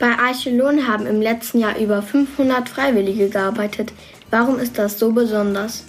Bei 0.00 0.18
Archelon 0.18 0.88
haben 0.88 1.06
im 1.06 1.22
letzten 1.22 1.60
Jahr 1.60 1.78
über 1.78 2.02
500 2.02 2.68
Freiwillige 2.68 3.28
gearbeitet. 3.28 3.92
Warum 4.30 4.58
ist 4.58 4.78
das 4.78 4.98
so 4.98 5.12
besonders? 5.12 5.84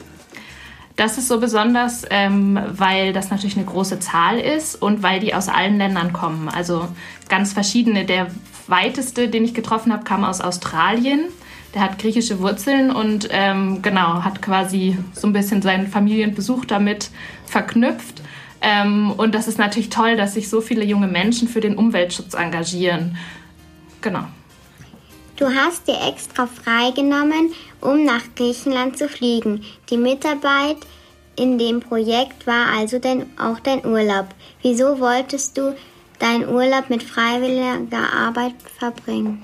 Das 0.97 1.17
ist 1.17 1.27
so 1.27 1.39
besonders, 1.39 2.03
ähm, 2.11 2.59
weil 2.69 3.11
das 3.11 3.31
natürlich 3.31 3.57
eine 3.57 3.65
große 3.65 3.99
Zahl 3.99 4.37
ist 4.37 4.79
und 4.79 5.01
weil 5.01 5.19
die 5.19 5.33
aus 5.33 5.49
allen 5.49 5.79
Ländern 5.79 6.13
kommen. 6.13 6.47
Also 6.47 6.89
ganz 7.27 7.53
verschiedene. 7.53 8.05
Der 8.05 8.27
weiteste, 8.67 9.29
den 9.29 9.46
ich 9.46 9.53
getroffen 9.53 9.91
habe, 9.91 10.03
kam 10.03 10.24
aus 10.24 10.41
Australien. 10.41 11.25
Der 11.74 11.82
hat 11.82 11.98
griechische 11.98 12.39
Wurzeln 12.39 12.91
und 12.91 13.29
ähm, 13.32 13.82
genau, 13.82 14.24
hat 14.24 14.41
quasi 14.41 14.98
so 15.13 15.27
ein 15.27 15.34
bisschen 15.34 15.62
seinen 15.62 15.88
Familienbesuch 15.88 16.65
damit 16.65 17.10
verknüpft. 17.46 18.22
Ähm, 18.62 19.12
und 19.12 19.34
das 19.34 19.48
ist 19.48 19.58
natürlich 19.58 19.89
toll, 19.89 20.15
dass 20.15 20.36
sich 20.36 20.50
so 20.50 20.62
viele 20.62 20.86
junge 20.86 21.08
Menschen 21.08 21.48
für 21.48 21.62
den 21.62 21.75
Umweltschutz 21.75 22.34
engagieren. 22.34 23.17
Genau. 24.01 24.25
Du 25.36 25.48
hast 25.48 25.88
dir 25.88 25.98
extra 26.08 26.48
freigenommen, 26.48 27.53
um 27.82 28.05
nach 28.05 28.22
Griechenland 28.36 28.98
zu 28.98 29.10
fliegen. 29.10 29.63
Die 29.89 29.98
Mitarbeit 29.98 30.77
in 31.36 31.58
dem 31.58 31.79
Projekt 31.79 32.46
war 32.46 32.67
also 32.77 33.00
dein, 33.00 33.25
auch 33.39 33.60
dein 33.60 33.86
Urlaub. 33.86 34.27
Wieso 34.62 35.00
wolltest 35.00 35.58
du 35.58 35.75
deinen 36.20 36.48
Urlaub 36.48 36.89
mit 36.89 37.03
freiwilliger 37.03 38.13
Arbeit 38.13 38.55
verbringen? 38.77 39.43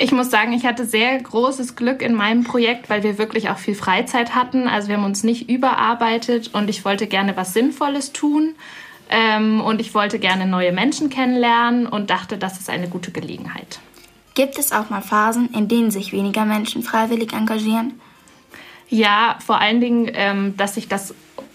Ich 0.00 0.12
muss 0.12 0.30
sagen, 0.30 0.52
ich 0.52 0.64
hatte 0.64 0.86
sehr 0.86 1.20
großes 1.20 1.74
Glück 1.74 2.02
in 2.02 2.14
meinem 2.14 2.44
Projekt, 2.44 2.88
weil 2.88 3.02
wir 3.02 3.18
wirklich 3.18 3.50
auch 3.50 3.58
viel 3.58 3.74
Freizeit 3.74 4.34
hatten. 4.34 4.68
Also 4.68 4.88
wir 4.88 4.96
haben 4.96 5.04
uns 5.04 5.24
nicht 5.24 5.50
überarbeitet 5.50 6.54
und 6.54 6.70
ich 6.70 6.84
wollte 6.84 7.08
gerne 7.08 7.36
was 7.36 7.52
Sinnvolles 7.52 8.12
tun. 8.12 8.54
Ähm, 9.10 9.60
und 9.60 9.80
ich 9.80 9.94
wollte 9.94 10.18
gerne 10.18 10.46
neue 10.46 10.70
Menschen 10.70 11.10
kennenlernen 11.10 11.86
und 11.86 12.10
dachte, 12.10 12.38
das 12.38 12.60
ist 12.60 12.70
eine 12.70 12.88
gute 12.88 13.10
Gelegenheit. 13.10 13.80
Gibt 14.34 14.58
es 14.58 14.70
auch 14.70 14.90
mal 14.90 15.00
Phasen, 15.00 15.48
in 15.52 15.66
denen 15.66 15.90
sich 15.90 16.12
weniger 16.12 16.44
Menschen 16.44 16.82
freiwillig 16.82 17.32
engagieren? 17.32 18.00
Ja, 18.88 19.36
vor 19.44 19.60
allen 19.60 19.80
Dingen, 19.80 20.10
ähm, 20.14 20.56
dass 20.56 20.74
sich 20.74 20.88
das 20.88 21.14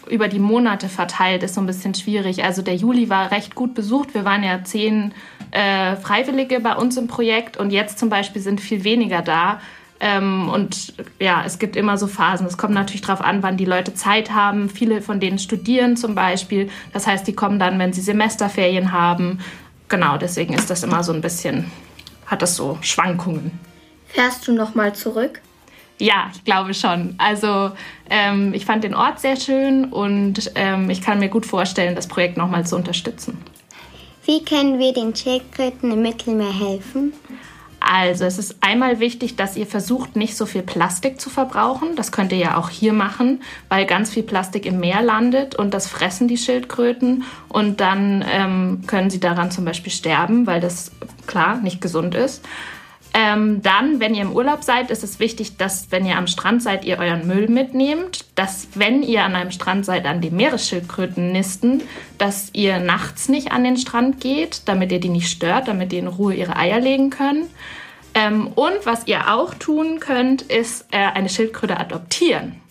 über 0.10 0.28
die 0.28 0.40
Monate 0.40 0.90
verteilt, 0.90 1.44
ist 1.44 1.56
so 1.56 1.62
ein 1.62 1.68
bisschen 1.68 1.94
schwierig. 1.94 2.44
Also 2.44 2.62
der 2.62 2.76
Juli 2.76 3.10
war 3.10 3.32
recht 3.32 3.56
gut 3.56 3.74
besucht. 3.74 4.14
Wir 4.14 4.26
waren 4.26 4.44
ja 4.44 4.64
zehn 4.64 5.14
äh, 5.52 5.96
Freiwillige 5.96 6.60
bei 6.60 6.76
uns 6.76 6.98
im 6.98 7.08
Projekt 7.08 7.58
und 7.58 7.72
jetzt 7.72 8.00
zum 8.00 8.10
Beispiel 8.10 8.42
sind 8.42 8.62
viel 8.62 8.84
weniger 8.84 9.22
da. 9.22 9.60
Ähm, 10.00 10.50
und 10.50 10.94
ja, 11.20 11.44
es 11.46 11.60
gibt 11.60 11.76
immer 11.76 11.98
so 11.98 12.08
Phasen. 12.08 12.46
Es 12.46 12.58
kommt 12.58 12.74
natürlich 12.74 13.02
darauf 13.02 13.22
an, 13.22 13.42
wann 13.42 13.56
die 13.56 13.66
Leute 13.66 13.94
Zeit 13.94 14.32
haben. 14.32 14.70
Viele 14.70 15.02
von 15.02 15.20
denen 15.20 15.40
studieren 15.40 15.96
zum 15.96 16.16
Beispiel. 16.16 16.70
Das 16.92 17.08
heißt, 17.08 17.26
die 17.26 17.34
kommen 17.34 17.58
dann, 17.58 17.80
wenn 17.80 17.94
sie 17.94 18.02
Semesterferien 18.02 18.92
haben. 18.92 19.40
Genau, 19.88 20.18
deswegen 20.18 20.54
ist 20.54 20.70
das 20.70 20.84
immer 20.84 21.04
so 21.04 21.13
ein 21.13 21.22
bisschen, 21.22 21.72
hat 22.26 22.42
das 22.42 22.56
so 22.56 22.78
Schwankungen. 22.82 23.52
Fährst 24.08 24.48
du 24.48 24.54
nochmal 24.54 24.94
zurück? 24.94 25.42
Ja, 25.99 26.32
ich 26.34 26.43
glaube 26.43 26.73
schon. 26.73 27.15
Also 27.17 27.71
ähm, 28.10 28.53
ich 28.53 28.65
fand 28.65 28.84
den 28.84 28.95
Ort 28.95 29.19
sehr 29.19 29.36
schön 29.36 29.86
und 29.86 30.51
ähm, 30.56 30.89
ich 30.89 31.01
kann 31.01 31.19
mir 31.19 31.29
gut 31.29 31.45
vorstellen, 31.45 31.95
das 31.95 32.08
Projekt 32.08 32.38
nochmal 32.38 32.65
zu 32.65 32.75
unterstützen. 32.75 33.38
Wie 34.25 34.43
können 34.43 34.79
wir 34.79 34.93
den 34.93 35.15
Schildkröten 35.15 35.91
im 35.91 36.01
Mittelmeer 36.01 36.53
helfen? 36.53 37.13
Also 37.86 38.23
es 38.23 38.38
ist 38.38 38.56
einmal 38.62 39.01
wichtig, 39.01 39.36
dass 39.36 39.58
ihr 39.58 39.67
versucht, 39.67 40.15
nicht 40.15 40.38
so 40.38 40.45
viel 40.45 40.62
Plastik 40.62 41.19
zu 41.19 41.29
verbrauchen. 41.29 41.97
Das 41.97 42.13
könnt 42.13 42.32
ihr 42.32 42.38
ja 42.38 42.58
auch 42.58 42.69
hier 42.69 42.93
machen, 42.93 43.41
weil 43.67 43.86
ganz 43.86 44.10
viel 44.10 44.23
Plastik 44.23 44.65
im 44.65 44.79
Meer 44.79 45.01
landet 45.01 45.56
und 45.56 45.73
das 45.73 45.89
fressen 45.89 46.29
die 46.29 46.38
Schildkröten 46.38 47.25
und 47.49 47.82
dann 47.82 48.23
ähm, 48.32 48.84
können 48.88 49.10
sie 49.10 49.19
daran 49.19 49.51
zum 49.51 49.65
Beispiel 49.65 49.91
sterben, 49.91 50.47
weil 50.47 50.62
das 50.62 50.91
klar 51.27 51.58
nicht 51.58 51.82
gesund 51.82 52.15
ist. 52.15 52.45
Ähm, 53.15 53.62
dann, 53.62 53.99
wenn 53.99 54.15
ihr 54.15 54.23
im 54.23 54.34
Urlaub 54.34 54.63
seid, 54.63 54.89
ist 54.89 55.04
es 55.04 55.19
wichtig, 55.19 55.58
dass, 55.58 55.91
wenn 55.91 56.06
ihr 56.06 56.17
am 56.17 56.26
Strand 56.26 56.63
seid, 56.63 56.84
ihr 56.84 56.97
euren 56.97 57.28
Müll 57.28 57.47
mitnehmt. 57.47 58.26
Dass, 58.34 58.67
wenn 58.73 59.04
ihr 59.04 59.23
an 59.23 59.36
einem 59.36 59.52
Strand 59.52 59.86
seid, 59.86 60.06
an 60.06 60.19
den 60.19 60.36
Meeresschildkröten 60.36 61.32
nisten, 61.32 61.84
dass 62.17 62.49
ihr 62.54 62.80
nachts 62.80 63.30
nicht 63.30 63.52
an 63.52 63.63
den 63.63 63.78
Strand 63.78 64.19
geht, 64.19 64.63
damit 64.65 64.91
ihr 64.91 64.99
die 64.99 65.10
nicht 65.10 65.30
stört, 65.30 65.67
damit 65.67 65.91
die 65.91 65.99
in 65.99 66.08
Ruhe 66.08 66.34
ihre 66.34 66.56
Eier 66.56 66.80
legen 66.80 67.12
können. 67.12 67.49
Ähm, 68.15 68.47
und 68.47 68.86
was 68.86 69.06
ihr 69.08 69.32
auch 69.32 69.54
tun 69.54 69.99
könnt, 69.99 70.41
ist 70.41 70.88
äh, 70.91 70.97
eine 70.97 71.30
Schildkröte 71.30 71.80
adoptieren. 71.80 72.62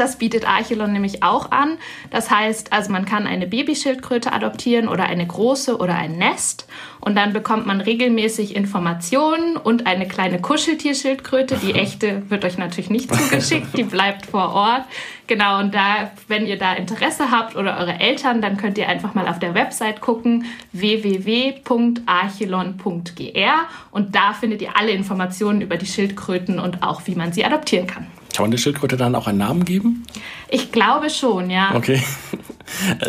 Das 0.00 0.16
bietet 0.16 0.48
Archelon 0.48 0.94
nämlich 0.94 1.22
auch 1.22 1.50
an. 1.50 1.76
Das 2.10 2.30
heißt, 2.30 2.72
also 2.72 2.90
man 2.90 3.04
kann 3.04 3.26
eine 3.26 3.46
Babyschildkröte 3.46 4.32
adoptieren 4.32 4.88
oder 4.88 5.04
eine 5.04 5.26
große 5.26 5.76
oder 5.76 5.94
ein 5.94 6.16
Nest. 6.16 6.66
Und 7.00 7.16
dann 7.16 7.34
bekommt 7.34 7.66
man 7.66 7.82
regelmäßig 7.82 8.56
Informationen 8.56 9.58
und 9.58 9.86
eine 9.86 10.08
kleine 10.08 10.40
Kuscheltierschildkröte. 10.40 11.58
Die 11.58 11.74
echte 11.74 12.22
wird 12.30 12.46
euch 12.46 12.56
natürlich 12.56 12.88
nicht 12.88 13.14
zugeschickt, 13.14 13.76
die 13.76 13.82
bleibt 13.82 14.24
vor 14.24 14.54
Ort. 14.54 14.84
Genau, 15.26 15.58
und 15.58 15.74
da, 15.74 16.12
wenn 16.28 16.46
ihr 16.46 16.56
da 16.56 16.72
Interesse 16.72 17.30
habt 17.30 17.56
oder 17.56 17.76
eure 17.78 18.00
Eltern, 18.00 18.40
dann 18.40 18.56
könnt 18.56 18.78
ihr 18.78 18.88
einfach 18.88 19.12
mal 19.12 19.28
auf 19.28 19.38
der 19.38 19.54
Website 19.54 20.00
gucken, 20.00 20.46
www.archelon.gr 20.72 23.68
und 23.90 24.14
da 24.14 24.32
findet 24.32 24.62
ihr 24.62 24.78
alle 24.78 24.92
Informationen 24.92 25.60
über 25.60 25.76
die 25.76 25.84
Schildkröten 25.84 26.58
und 26.58 26.82
auch, 26.82 27.02
wie 27.04 27.14
man 27.14 27.34
sie 27.34 27.44
adoptieren 27.44 27.86
kann. 27.86 28.06
Kann 28.34 28.44
man 28.44 28.50
der 28.50 28.58
Schildkröte 28.58 28.96
dann 28.96 29.14
auch 29.14 29.26
einen 29.26 29.38
Namen 29.38 29.64
geben? 29.64 30.04
Ich 30.48 30.72
glaube 30.72 31.10
schon, 31.10 31.50
ja. 31.50 31.74
Okay. 31.74 32.02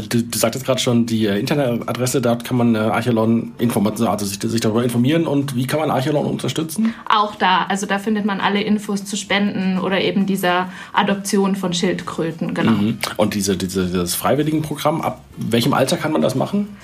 Du, 0.10 0.24
du 0.24 0.40
sagtest 0.40 0.66
gerade 0.66 0.80
schon 0.80 1.06
die 1.06 1.28
äh, 1.28 1.40
Internetadresse, 1.40 2.20
dort 2.20 2.44
kann 2.44 2.58
man 2.58 2.74
äh, 2.74 2.80
Archelon 2.80 3.54
also 3.60 4.26
sich, 4.26 4.42
sich, 4.42 4.60
darüber 4.60 4.84
informieren 4.84 5.28
und 5.28 5.56
wie 5.56 5.68
kann 5.68 5.80
man 5.80 5.92
Archelon 5.92 6.26
unterstützen? 6.26 6.96
Auch 7.08 7.36
da, 7.36 7.66
also 7.66 7.86
da 7.86 8.00
findet 8.00 8.26
man 8.26 8.42
alle 8.42 8.62
Infos 8.64 9.06
zu 9.06 9.16
Spenden 9.16 9.78
oder 9.78 10.02
eben 10.02 10.26
dieser 10.26 10.70
Adoption 10.94 11.56
von 11.56 11.74
Schildkröten, 11.74 12.56
genau. 12.56 12.72
Mhm. 12.72 12.98
Und 13.18 13.36
diese, 13.36 13.56
diese, 13.56 13.86
dieses 13.86 14.16
Freiwilligenprogramm, 14.16 15.02
ab 15.02 15.22
welchem 15.38 15.74
Alter 15.74 15.98
kann 15.98 16.12
man 16.12 16.24
das 16.24 16.34
machen? 16.34 16.76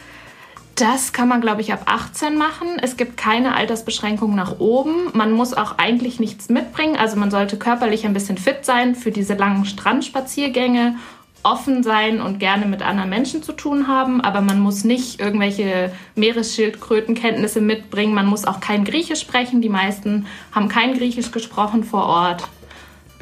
Das 0.77 1.11
kann 1.11 1.27
man, 1.27 1.41
glaube 1.41 1.61
ich, 1.61 1.73
ab 1.73 1.81
18 1.87 2.37
machen. 2.37 2.77
Es 2.79 2.97
gibt 2.97 3.17
keine 3.17 3.55
Altersbeschränkung 3.55 4.35
nach 4.35 4.59
oben. 4.59 5.09
Man 5.13 5.31
muss 5.31 5.55
auch 5.55 5.79
eigentlich 5.79 6.19
nichts 6.19 6.49
mitbringen. 6.49 6.95
Also 6.95 7.17
man 7.17 7.31
sollte 7.31 7.57
körperlich 7.57 8.05
ein 8.05 8.13
bisschen 8.13 8.37
fit 8.37 8.63
sein 8.63 8.93
für 8.93 9.09
diese 9.09 9.33
langen 9.33 9.65
Strandspaziergänge, 9.65 10.95
offen 11.41 11.81
sein 11.81 12.21
und 12.21 12.37
gerne 12.37 12.67
mit 12.67 12.83
anderen 12.83 13.09
Menschen 13.09 13.41
zu 13.41 13.53
tun 13.53 13.87
haben. 13.87 14.21
Aber 14.21 14.41
man 14.41 14.59
muss 14.59 14.83
nicht 14.83 15.19
irgendwelche 15.19 15.91
Meeresschildkrötenkenntnisse 16.13 17.59
mitbringen. 17.59 18.13
Man 18.13 18.27
muss 18.27 18.45
auch 18.45 18.59
kein 18.59 18.85
Griechisch 18.85 19.21
sprechen. 19.21 19.63
Die 19.63 19.69
meisten 19.69 20.27
haben 20.51 20.67
kein 20.67 20.95
Griechisch 20.95 21.31
gesprochen 21.31 21.85
vor 21.85 22.05
Ort. 22.05 22.43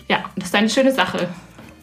Ja, 0.10 0.26
das 0.36 0.48
ist 0.48 0.56
eine 0.56 0.70
schöne 0.70 0.92
Sache. 0.92 1.30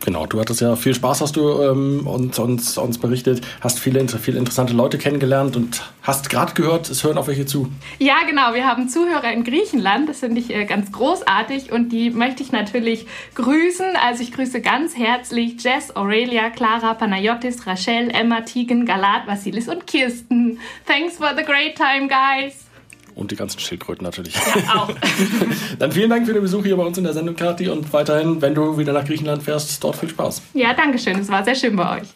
Genau, 0.05 0.27
du 0.27 0.41
hattest 0.41 0.61
ja 0.61 0.75
viel 0.75 0.95
Spaß, 0.95 1.21
hast 1.21 1.37
du 1.37 1.62
ähm, 1.62 2.07
uns, 2.07 2.38
uns, 2.38 2.77
uns 2.77 2.99
berichtet, 2.99 3.47
hast 3.61 3.79
viele, 3.79 4.07
viele 4.09 4.38
interessante 4.38 4.73
Leute 4.73 4.99
kennengelernt 4.99 5.57
und 5.57 5.83
hast 6.03 6.29
gerade 6.29 6.55
gehört, 6.55 6.91
es 6.91 7.05
hören 7.05 7.19
auch 7.19 7.29
welche 7.29 7.47
zu. 7.47 7.71
Ja, 7.99 8.17
genau, 8.27 8.53
wir 8.53 8.67
haben 8.67 8.88
Zuhörer 8.88 9.33
in 9.33 9.45
Griechenland, 9.45 10.09
das 10.09 10.21
finde 10.21 10.41
ich 10.41 10.53
äh, 10.53 10.65
ganz 10.65 10.91
großartig 10.91 11.71
und 11.71 11.91
die 11.91 12.11
möchte 12.11 12.43
ich 12.43 12.51
natürlich 12.51 13.07
grüßen. 13.37 13.97
Also 14.05 14.23
ich 14.23 14.33
grüße 14.33 14.61
ganz 14.61 14.97
herzlich 14.97 15.62
Jess, 15.62 15.95
Aurelia, 15.95 16.51
Clara, 16.51 16.95
Panayotis, 16.95 17.67
Rachel, 17.67 18.11
Emma, 18.11 18.41
Tigen, 18.41 18.87
Galat, 18.87 19.27
Vasilis 19.27 19.69
und 19.69 19.87
Kirsten. 19.87 20.59
Thanks 20.87 21.17
for 21.19 21.31
the 21.37 21.45
great 21.45 21.77
time, 21.77 22.09
guys. 22.09 22.72
Und 23.14 23.31
die 23.31 23.37
ganzen 23.37 23.59
Schildkröten 23.61 24.05
natürlich. 24.05 24.35
Ja, 24.35 24.75
auch. 24.83 24.90
Dann 25.79 25.92
vielen 25.92 26.11
Dank 26.11 26.27
für 26.27 26.33
den 26.33 26.42
Besuch 26.42 26.64
hier 26.64 26.77
bei 26.77 26.85
uns 26.85 26.96
in 26.98 27.05
der 27.05 27.12
Sendung, 27.12 27.37
Kathi. 27.37 27.68
Und 27.68 27.92
weiterhin, 27.92 28.40
wenn 28.40 28.55
du 28.55 28.79
wieder 28.79 28.92
nach 28.92 29.05
Griechenland 29.05 29.42
fährst, 29.42 29.83
dort 29.85 29.96
viel 29.96 30.09
Spaß. 30.09 30.42
Ja, 30.55 30.72
danke 30.75 30.98
schön. 30.98 31.18
Es 31.18 31.29
war 31.29 31.44
sehr 31.44 31.55
schön 31.55 31.77
bei 31.77 32.01
euch. 32.01 32.09